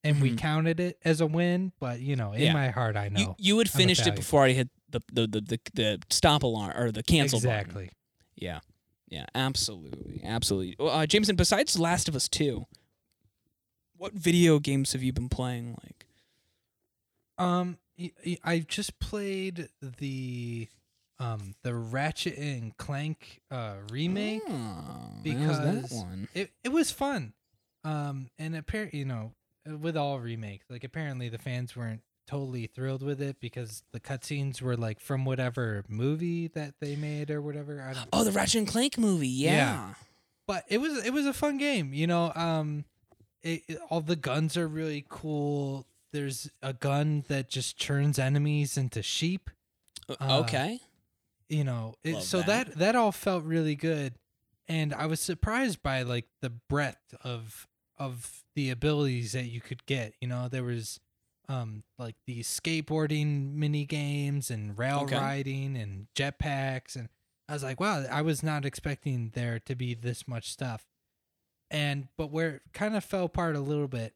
[0.04, 0.38] and we Mhm.
[0.38, 1.72] counted it as a win.
[1.80, 2.54] But you know, in Yeah.
[2.54, 5.28] my heart, I know You you had I'm finished it before I hit the the,
[5.28, 7.52] the the the stop alarm or the cancel button.
[7.60, 7.90] exactly.
[8.36, 8.60] Yeah.
[9.08, 10.22] Yeah, absolutely.
[10.24, 10.76] Absolutely.
[10.80, 12.66] Uh, Jameson, besides Last of Us 2,
[13.96, 16.06] what video games have you been playing like?
[17.38, 17.78] Um,
[18.44, 19.70] I just played
[20.00, 20.68] the
[21.20, 24.42] um the Ratchet and Clank uh remake.
[24.48, 26.28] Oh, because that one?
[26.34, 27.34] it it was fun.
[27.84, 29.32] Um, and apparently, you know,
[29.80, 34.60] with all remakes, like apparently the fans weren't totally thrilled with it because the cutscenes
[34.62, 37.80] were like from whatever movie that they made or whatever.
[37.82, 38.08] I don't.
[38.12, 39.28] Oh, the Ratchet and Clank movie.
[39.28, 39.52] Yeah.
[39.52, 39.94] Yeah.
[40.48, 41.94] But it was it was a fun game.
[41.94, 42.86] You know, um,
[43.44, 45.86] it, it- all the guns are really cool.
[46.16, 49.50] There's a gun that just turns enemies into sheep.
[50.10, 50.80] Uh, okay.
[51.50, 52.68] you know it, so that.
[52.68, 52.78] that.
[52.78, 54.14] that all felt really good
[54.68, 59.84] and i was surprised by like the breadth of of the abilities that you could
[59.88, 61.00] get you know there was
[61.50, 65.18] um like these skateboarding mini games and rail Okay.
[65.18, 67.10] riding and jetpacks and
[67.50, 70.86] i was like wow i was not expecting there to be this much stuff
[71.72, 74.14] and but where it kind of fell apart a little bit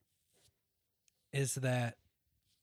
[1.33, 1.97] is that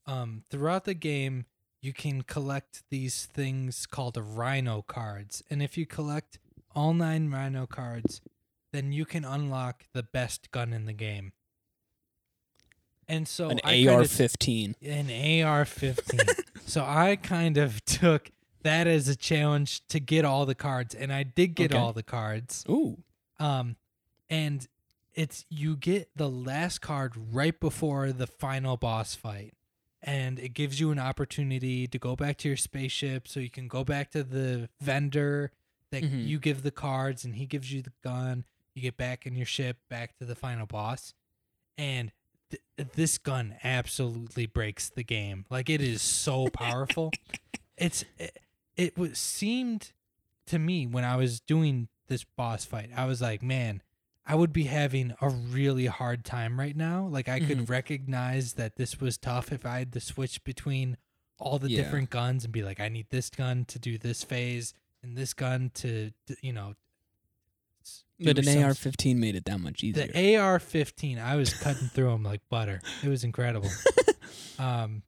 [0.07, 1.45] um throughout the game
[1.81, 6.39] you can collect these things called rhino cards and if you collect
[6.75, 8.21] all nine rhino cards
[8.73, 11.33] then you can unlock the best gun in the game
[13.09, 14.75] and so An I AR-15.
[14.83, 16.41] an AR-15.
[16.67, 18.31] so I kind of took
[18.63, 21.79] that as a challenge to get all the cards, and I did get Okay.
[21.81, 22.65] all the cards.
[22.69, 22.99] Ooh.
[23.39, 23.77] Um,
[24.29, 24.67] and
[25.17, 29.55] it's you get the last card right before the final boss fight,
[30.03, 33.67] and it gives you an opportunity to go back to your spaceship, so you can
[33.67, 35.51] go back to the vendor
[35.91, 36.27] that Mhm.
[36.27, 38.45] you give the cards, and he gives you the gun.
[38.75, 41.15] You get back in your ship, back to the final boss,
[41.79, 42.13] and
[42.51, 42.63] th-
[42.95, 45.47] this gun absolutely breaks the game.
[45.49, 47.13] Like it is so powerful.
[47.79, 48.39] it's it,
[48.77, 49.93] it was seemed
[50.47, 53.83] to me when I was doing this boss fight, I was like, man,
[54.27, 57.07] I would be having a really hard time right now.
[57.07, 57.49] Like I Mm-hmm.
[57.49, 60.97] could recognize that this was tough if I had to switch between
[61.39, 61.83] all the Yeah.
[61.83, 65.33] different guns and be like, I need this gun to do this phase and this
[65.35, 66.11] gun to,
[66.41, 66.75] you know.
[68.19, 70.07] But an AR-15 made it that much easier.
[70.09, 72.81] The AR-15, I was cutting through them like butter.
[73.05, 73.71] It was incredible.
[74.59, 75.03] um,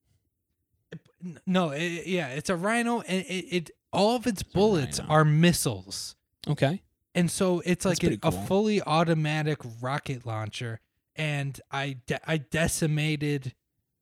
[1.47, 5.25] no, it, yeah, it's a Rhino, and it, it all of its a bullets are
[5.25, 6.15] missiles.
[6.47, 6.83] okay.
[7.19, 10.81] And so it's like an, pretty a fully automatic rocket launcher
[11.17, 13.55] and i de- i decimated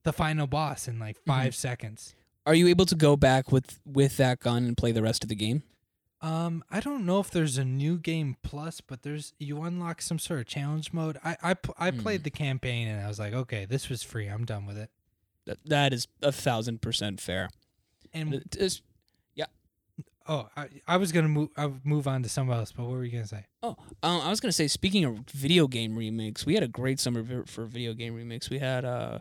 [0.05, 1.31] the final boss in like Mm-hmm.
[1.47, 2.15] 5 seconds
[2.47, 5.29] Are you able to go back with with that gun and play the rest of
[5.29, 5.63] the game?
[6.23, 10.19] um i don't know if there's a new game plus but there's you unlock some
[10.19, 11.37] sort of challenge mode I
[11.79, 12.01] I Hmm.
[12.01, 14.91] played the campaign and i was like okay this was free i'm done with it
[15.47, 17.51] That, that is a thousand percent fair.
[18.15, 18.81] and It is-
[20.29, 23.05] oh i, I was gonna move i move on to something else but what were
[23.05, 23.75] you gonna say Oh,
[24.05, 27.45] um, I was gonna say, speaking of video game remakes, we had a great summer
[27.47, 28.49] for video game remakes.
[28.49, 29.19] We had uh,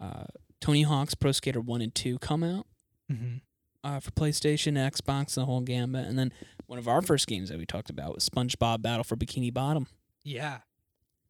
[0.00, 0.24] uh,
[0.60, 2.66] Tony Hawk's Pro Skater One and Two come out
[3.12, 3.36] mm-hmm.
[3.84, 6.32] uh, for PlayStation, Xbox, the whole gambit, and then
[6.66, 9.86] one of our first games that we talked about was SpongeBob Battle for Bikini Bottom.
[10.24, 10.58] yeah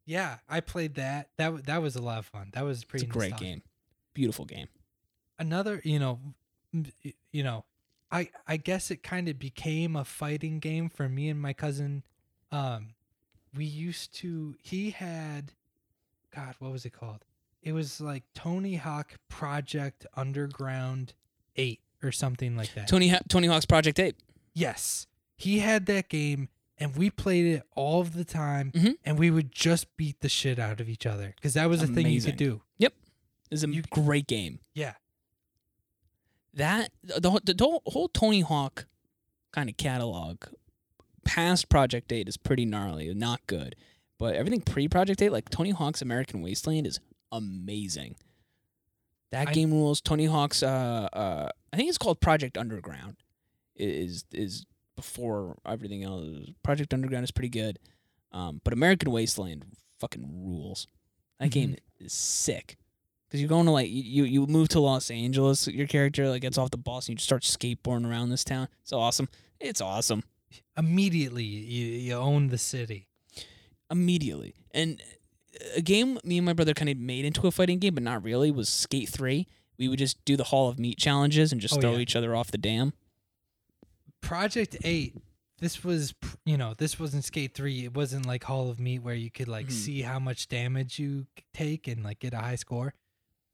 [0.07, 2.85] yeah i played that that w- that was a lot of fun that was It's
[2.85, 3.61] pretty a great game,
[4.15, 4.67] beautiful game.
[5.37, 6.19] another you know
[7.31, 7.63] you know
[8.11, 12.03] i i guess it kind of became a fighting game for me and my cousin
[12.51, 12.89] um
[13.55, 15.53] we used to he had
[16.33, 17.25] god what was it called
[17.63, 21.13] it was like tony hawk project underground
[21.55, 24.15] 8 or something like that Tony ha- Tony Hawk's Project Eight.
[24.53, 28.95] yes he had that game and we played it all of the time Mhm.
[29.05, 31.87] and we would just beat the shit out of each other because that was a
[31.87, 32.93] thing you could do Yep.
[33.51, 34.59] Is a You- great game.
[34.73, 34.95] yeah
[36.55, 38.85] that the, whole- the whole, Tony Hawk
[39.51, 40.43] kind of catalog
[41.23, 43.75] past Project 8 is pretty gnarly, not good.
[44.17, 46.99] But everything pre Project 8 like Tony Hawk's American Wasteland is
[47.31, 48.15] amazing.
[49.31, 49.99] That I- game rules.
[50.01, 53.17] Tony Hawk's uh uh I think it's called Project Underground
[53.75, 56.49] is is before everything else.
[56.63, 57.79] Project Underground is pretty good.
[58.31, 59.65] Um but American Wasteland
[59.99, 60.87] fucking rules.
[61.39, 62.77] That game is sick.
[63.35, 65.67] Cause you're going to like you you move to Los Angeles.
[65.67, 68.67] Your character like gets off the bus and you just start skateboarding around this town.
[68.81, 69.27] It's awesome.
[69.59, 70.23] It's awesome.
[70.77, 73.07] immediately you, you own the city
[73.91, 74.55] Immediately.
[74.71, 75.01] And
[75.75, 78.23] a game me and my brother kind of made into a fighting game, but not
[78.23, 78.51] really.
[78.51, 79.47] Was Skate Three.
[79.77, 81.99] We would just do the Hall of Meat challenges and just Oh, throw yeah.
[81.99, 82.93] each other off the dam.
[84.21, 85.15] Project 8
[85.59, 86.13] this was
[86.45, 89.47] you know this wasn't skate 3 it wasn't like hall of meat where you could
[89.47, 89.71] like Mhm.
[89.71, 92.93] see how much damage you take and like get a high score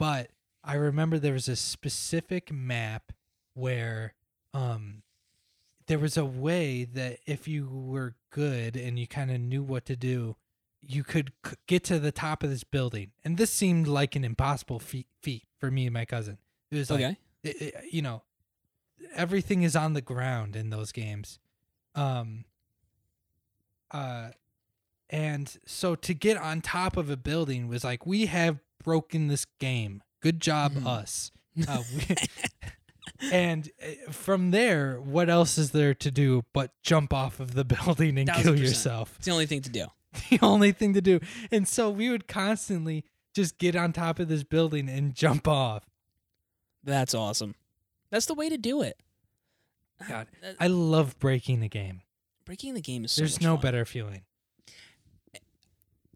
[0.01, 0.29] but
[0.63, 3.11] i remember there was a specific map
[3.53, 4.13] where
[4.53, 5.03] um
[5.87, 9.85] there was a way that if you were good and you kind of knew what
[9.85, 10.35] to do
[10.81, 13.11] you could c- get to the top of this building.
[13.23, 16.39] And this seemed like an impossible feat, feat for me and my cousin.
[16.71, 17.17] It was like Okay.
[17.43, 18.23] it- it- you know
[19.13, 21.37] everything is on the ground in those games.
[21.93, 22.45] Um
[23.91, 24.29] uh
[25.09, 29.45] and so to get on top of a building was like we have broken this
[29.59, 30.85] game good job Mhm.
[30.87, 31.31] us
[31.67, 32.15] uh, we,
[33.31, 37.63] and uh, from there what else is there to do but jump off of the
[37.85, 38.67] building and Thousand kill percent.
[38.69, 39.85] yourself It's the only thing to do.
[40.29, 41.19] the only thing to do
[41.51, 43.03] and so we would constantly
[43.33, 45.85] just get on top of this building and jump off
[46.83, 47.55] That's awesome.
[48.09, 48.97] That's the way to do it.
[50.09, 50.27] God,
[50.59, 52.01] i love breaking the game
[52.45, 53.61] breaking the game is so there's no fun.
[53.61, 54.23] better feeling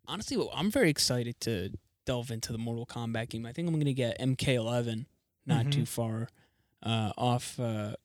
[0.08, 1.72] honestly, well, I'm very excited to
[2.06, 3.46] delve into the Mortal Kombat game.
[3.46, 5.06] I think I'm going to get MK11
[5.46, 5.72] not Mhm.
[5.72, 6.28] too far
[6.84, 7.96] uh, off uh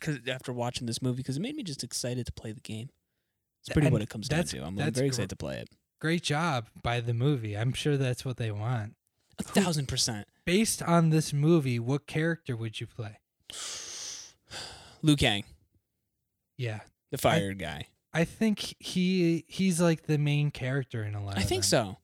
[0.00, 2.90] 'cause after watching this movie because it made me just excited to play the game.
[3.60, 4.64] It's pretty And what it comes down to.
[4.64, 5.68] I'm, very gr- excited to play it.
[6.00, 7.56] great job by the movie.
[7.56, 8.96] I'm sure that's what they want.
[9.38, 10.26] A thousand percent.
[10.44, 13.18] Based on this movie, what character would you play?
[15.02, 15.44] Liu Kang,
[16.56, 16.80] Yeah.
[17.10, 17.86] the fired guy.
[18.12, 21.68] I think he he's like the main character in a lot I think them.
[21.68, 21.98] so.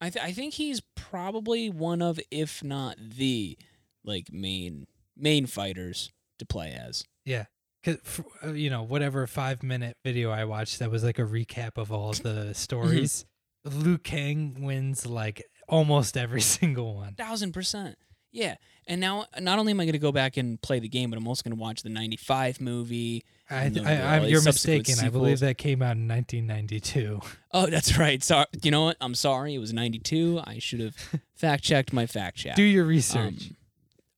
[0.00, 3.56] I th- I think he's probably one of, if not the,
[4.04, 4.86] like main
[5.16, 7.04] main fighters to play as.
[7.24, 7.46] Yeah.
[7.84, 7.98] Cause
[8.44, 11.92] uh, you know whatever five minute video I watched that was like a recap of
[11.92, 13.24] all the stories.
[13.64, 17.14] Liu Kang wins like almost every single one.
[17.14, 17.96] thousand percent.
[18.32, 21.08] Yeah, and now not only am I going to go back and play the game,
[21.10, 23.24] but I'm also going to watch the '95 movie.
[23.48, 24.96] I, I, I'm, you're mistaken.
[25.00, 27.20] I believe that came out in 1992.
[27.52, 28.22] Oh, that's right.
[28.22, 28.98] Sorry, you know what?
[29.00, 29.54] I'm sorry.
[29.54, 30.42] It was '92.
[30.44, 30.94] I should have
[31.36, 32.54] fact checked my fact check.
[32.54, 33.50] Do your research.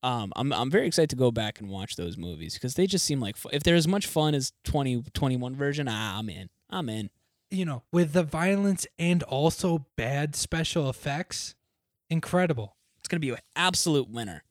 [0.03, 2.89] Um, um, I'm I'm very excited to go back and watch those movies because they
[2.89, 6.49] just seem like fu- if they're as much fun as 2021 version, ah, I'm in.
[6.69, 7.11] I'm in.
[7.51, 11.55] you know, with the violence and also bad special effects,
[12.11, 12.77] incredible.
[12.99, 14.43] It's going to be an absolute winner.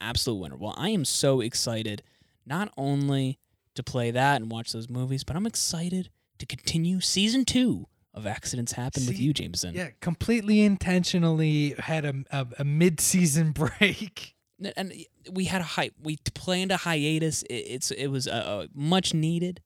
[0.00, 0.56] Absolute winner.
[0.56, 2.02] Well, I am so excited
[2.46, 3.40] not only
[3.74, 8.26] to play that and watch those movies, but I'm excited to continue season two of
[8.26, 9.74] Accidents Happen with you, Jameson.
[9.74, 14.34] Yeah, completely intentionally had a, a, a mid-season break.
[14.76, 14.92] And
[15.30, 15.94] we had a hype.
[16.02, 17.42] We planned a hiatus.
[17.44, 19.62] It, it's it was uh, uh, much needed.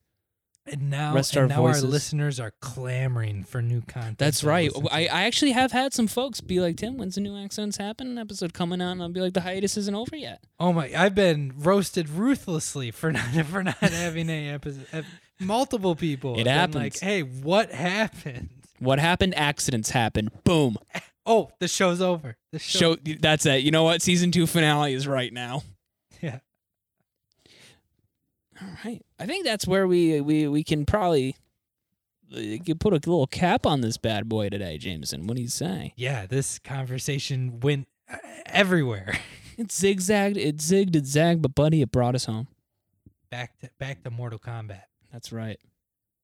[0.66, 1.84] And now, Rest and our now voices.
[1.84, 4.16] our listeners are clamoring for new content.
[4.18, 4.68] That's to right.
[4.70, 4.94] listen to.
[4.94, 8.16] I, I actually have had some folks be like, "Tim, when's the new Accidents Happen
[8.16, 10.90] episode coming out?" And I'll be like, "The hiatus isn't over yet." Oh my!
[10.96, 15.04] I've been roasted ruthlessly for not for not having a episode.
[15.38, 16.38] Multiple people.
[16.38, 18.48] It have been Like, hey, what happened?
[18.78, 19.34] What happened?
[19.36, 20.30] Accidents happen.
[20.44, 20.76] Boom.
[21.26, 22.36] Oh, the show's over.
[22.52, 22.96] The show.
[22.96, 23.14] Show.
[23.18, 23.62] That's it.
[23.62, 24.02] You know what?
[24.02, 25.62] Season two finale is right now.
[28.60, 29.02] All right.
[29.18, 31.36] I think that's where we we we can probably
[32.32, 35.26] uh, could put a little cap on this bad boy today, Jameson.
[35.26, 35.92] What do you say?
[35.96, 36.26] Yeah.
[36.26, 39.18] This conversation went uh, everywhere.
[39.56, 42.48] It zigzagged, it zigged, it zagged, but buddy, it brought us home.
[43.30, 44.82] Back to back to Mortal Kombat.
[45.12, 45.60] That's right.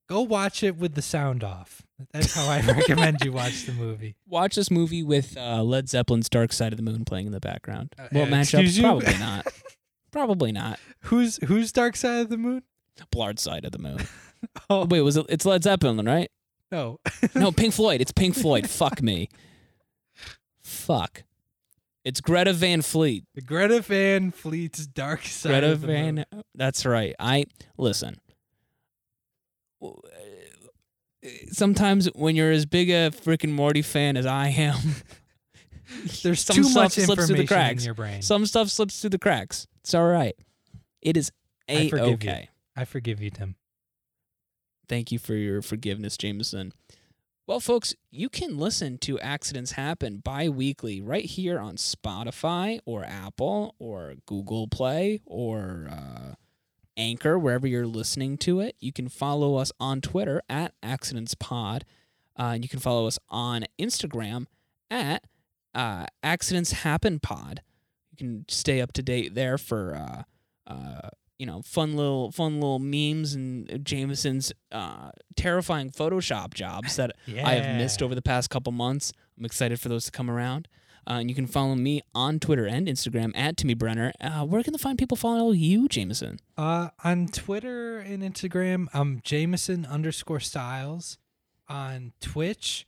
[0.09, 1.81] Go watch it with the sound off.
[2.11, 4.15] That's how I recommend you watch the movie.
[4.27, 7.39] Watch this movie with uh, Led Zeppelin's "Dark Side of the Moon" playing in the
[7.39, 7.95] background.
[7.97, 8.65] Uh, Will uh, match up?
[8.81, 9.47] Probably not.
[10.11, 10.79] Probably not.
[11.03, 12.63] Who's who's Dark Side of the Moon?
[13.11, 13.99] Blard Side of the Moon.
[14.71, 15.27] Oh Wait, was it?
[15.29, 16.31] It's Led Zeppelin, right?
[16.71, 16.99] no.
[17.35, 18.01] No, Pink Floyd.
[18.01, 18.67] It's Pink Floyd.
[18.67, 19.29] Fuck me.
[20.63, 21.23] Fuck.
[22.03, 23.23] It's Greta Van Fleet.
[23.45, 26.25] Greta Van Fleet's Dark Side Greta of the Moon.
[26.55, 27.13] That's right.
[27.19, 27.45] I
[27.77, 28.17] listen.
[31.51, 34.77] Sometimes when you're as big a freaking Morty fan as I am,
[36.23, 37.83] There's some too stuff much slips through information the cracks.
[37.83, 38.21] in your brain.
[38.23, 39.67] Some stuff slips through the cracks.
[39.83, 40.35] It's all right.
[41.01, 41.31] It is
[41.67, 41.99] a you.
[41.99, 42.49] okay.
[42.75, 43.55] I forgive you, Tim.
[44.87, 46.73] Thank you for your forgiveness, Jameson.
[47.47, 53.03] Well, folks, you can listen to Accidents Happen bi weekly right here on Spotify or
[53.03, 56.35] Apple or Google Play or uh,
[56.95, 58.75] Anchor, wherever you're listening to it.
[58.79, 61.83] You can follow us on Twitter at Accidents Pod.
[62.37, 64.45] Uh, and you can follow us on Instagram
[64.89, 65.25] at
[65.73, 67.61] uh, Accidents Happen Pod.
[68.21, 71.09] Can stay up to date there for uh, uh,
[71.39, 77.55] you know fun little fun little memes and Jameson's uh, terrifying Photoshop jobs that I
[77.55, 79.11] have missed over the past couple months.
[79.39, 80.67] I'm excited for those to come around.
[81.09, 84.13] Uh, and you can follow me on Twitter and Instagram at Timmy Brenner.
[84.21, 86.37] Uh, where can the fine people follow you, Jameson?
[86.55, 91.17] Uh, on Twitter and Instagram, I'm Jameson underscore Styles.
[91.67, 92.85] On Twitch,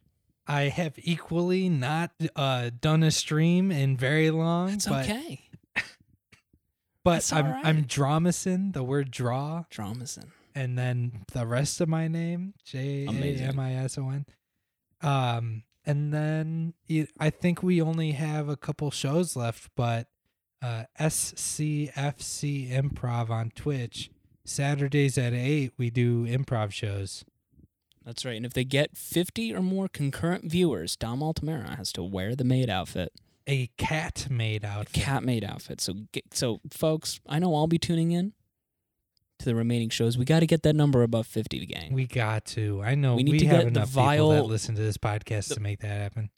[0.48, 5.50] I have equally not uh, done a stream in very long, That's but okay.
[7.04, 7.66] but I'm right.
[7.66, 10.32] I'm Dramison, the word draw, Dramison.
[10.54, 13.10] and then the rest of my name J A.
[13.48, 14.26] M I S O N.
[15.02, 20.08] Um, and then it, I think we only have a couple shows left, but
[20.62, 24.10] uh, SCFC Improv on Twitch.
[24.46, 27.24] Saturdays at eight, we do improv shows.
[28.06, 28.36] That's right.
[28.36, 32.44] And if they get 50 or more concurrent viewers, Dom Altamira has to wear the
[32.44, 33.14] maid outfit,
[33.48, 35.80] A cat made a cat maid outfit.
[35.82, 35.94] So,
[36.34, 38.34] so folks, I know I'll be tuning in
[39.40, 40.18] to the remaining shows.
[40.18, 41.94] We got to get that number above 50, gang.
[41.94, 42.82] We got to.
[42.84, 44.82] I know We we, need to have get the enough people that vile- listen to
[44.82, 46.30] this podcast the- to make that happen.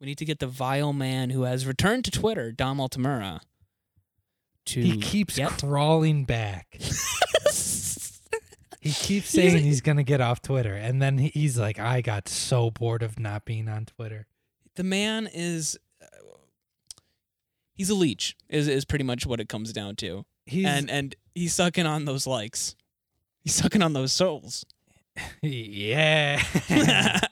[0.00, 3.40] We need to get the vile man who has returned to Twitter, Dom Altamira,
[4.66, 6.78] to He keeps get crawling back.
[8.84, 12.70] He keeps saying he's gonna get off Twitter, and then he's like, "I got so
[12.70, 14.26] bored of not being on Twitter."
[14.76, 16.06] the man is uh,
[17.74, 21.14] he's a leech is is pretty much what it comes down to He's and and
[21.34, 22.74] he's sucking on those likes
[23.42, 24.64] he's sucking on those souls
[25.42, 26.42] yeah.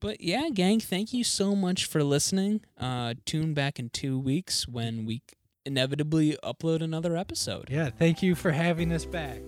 [0.00, 4.68] but yeah gang thank you so much for listening uh tune back in two weeks
[4.68, 5.22] when we
[5.64, 7.88] inevitably upload another episode yeah.
[7.88, 9.40] Thank you for having us back.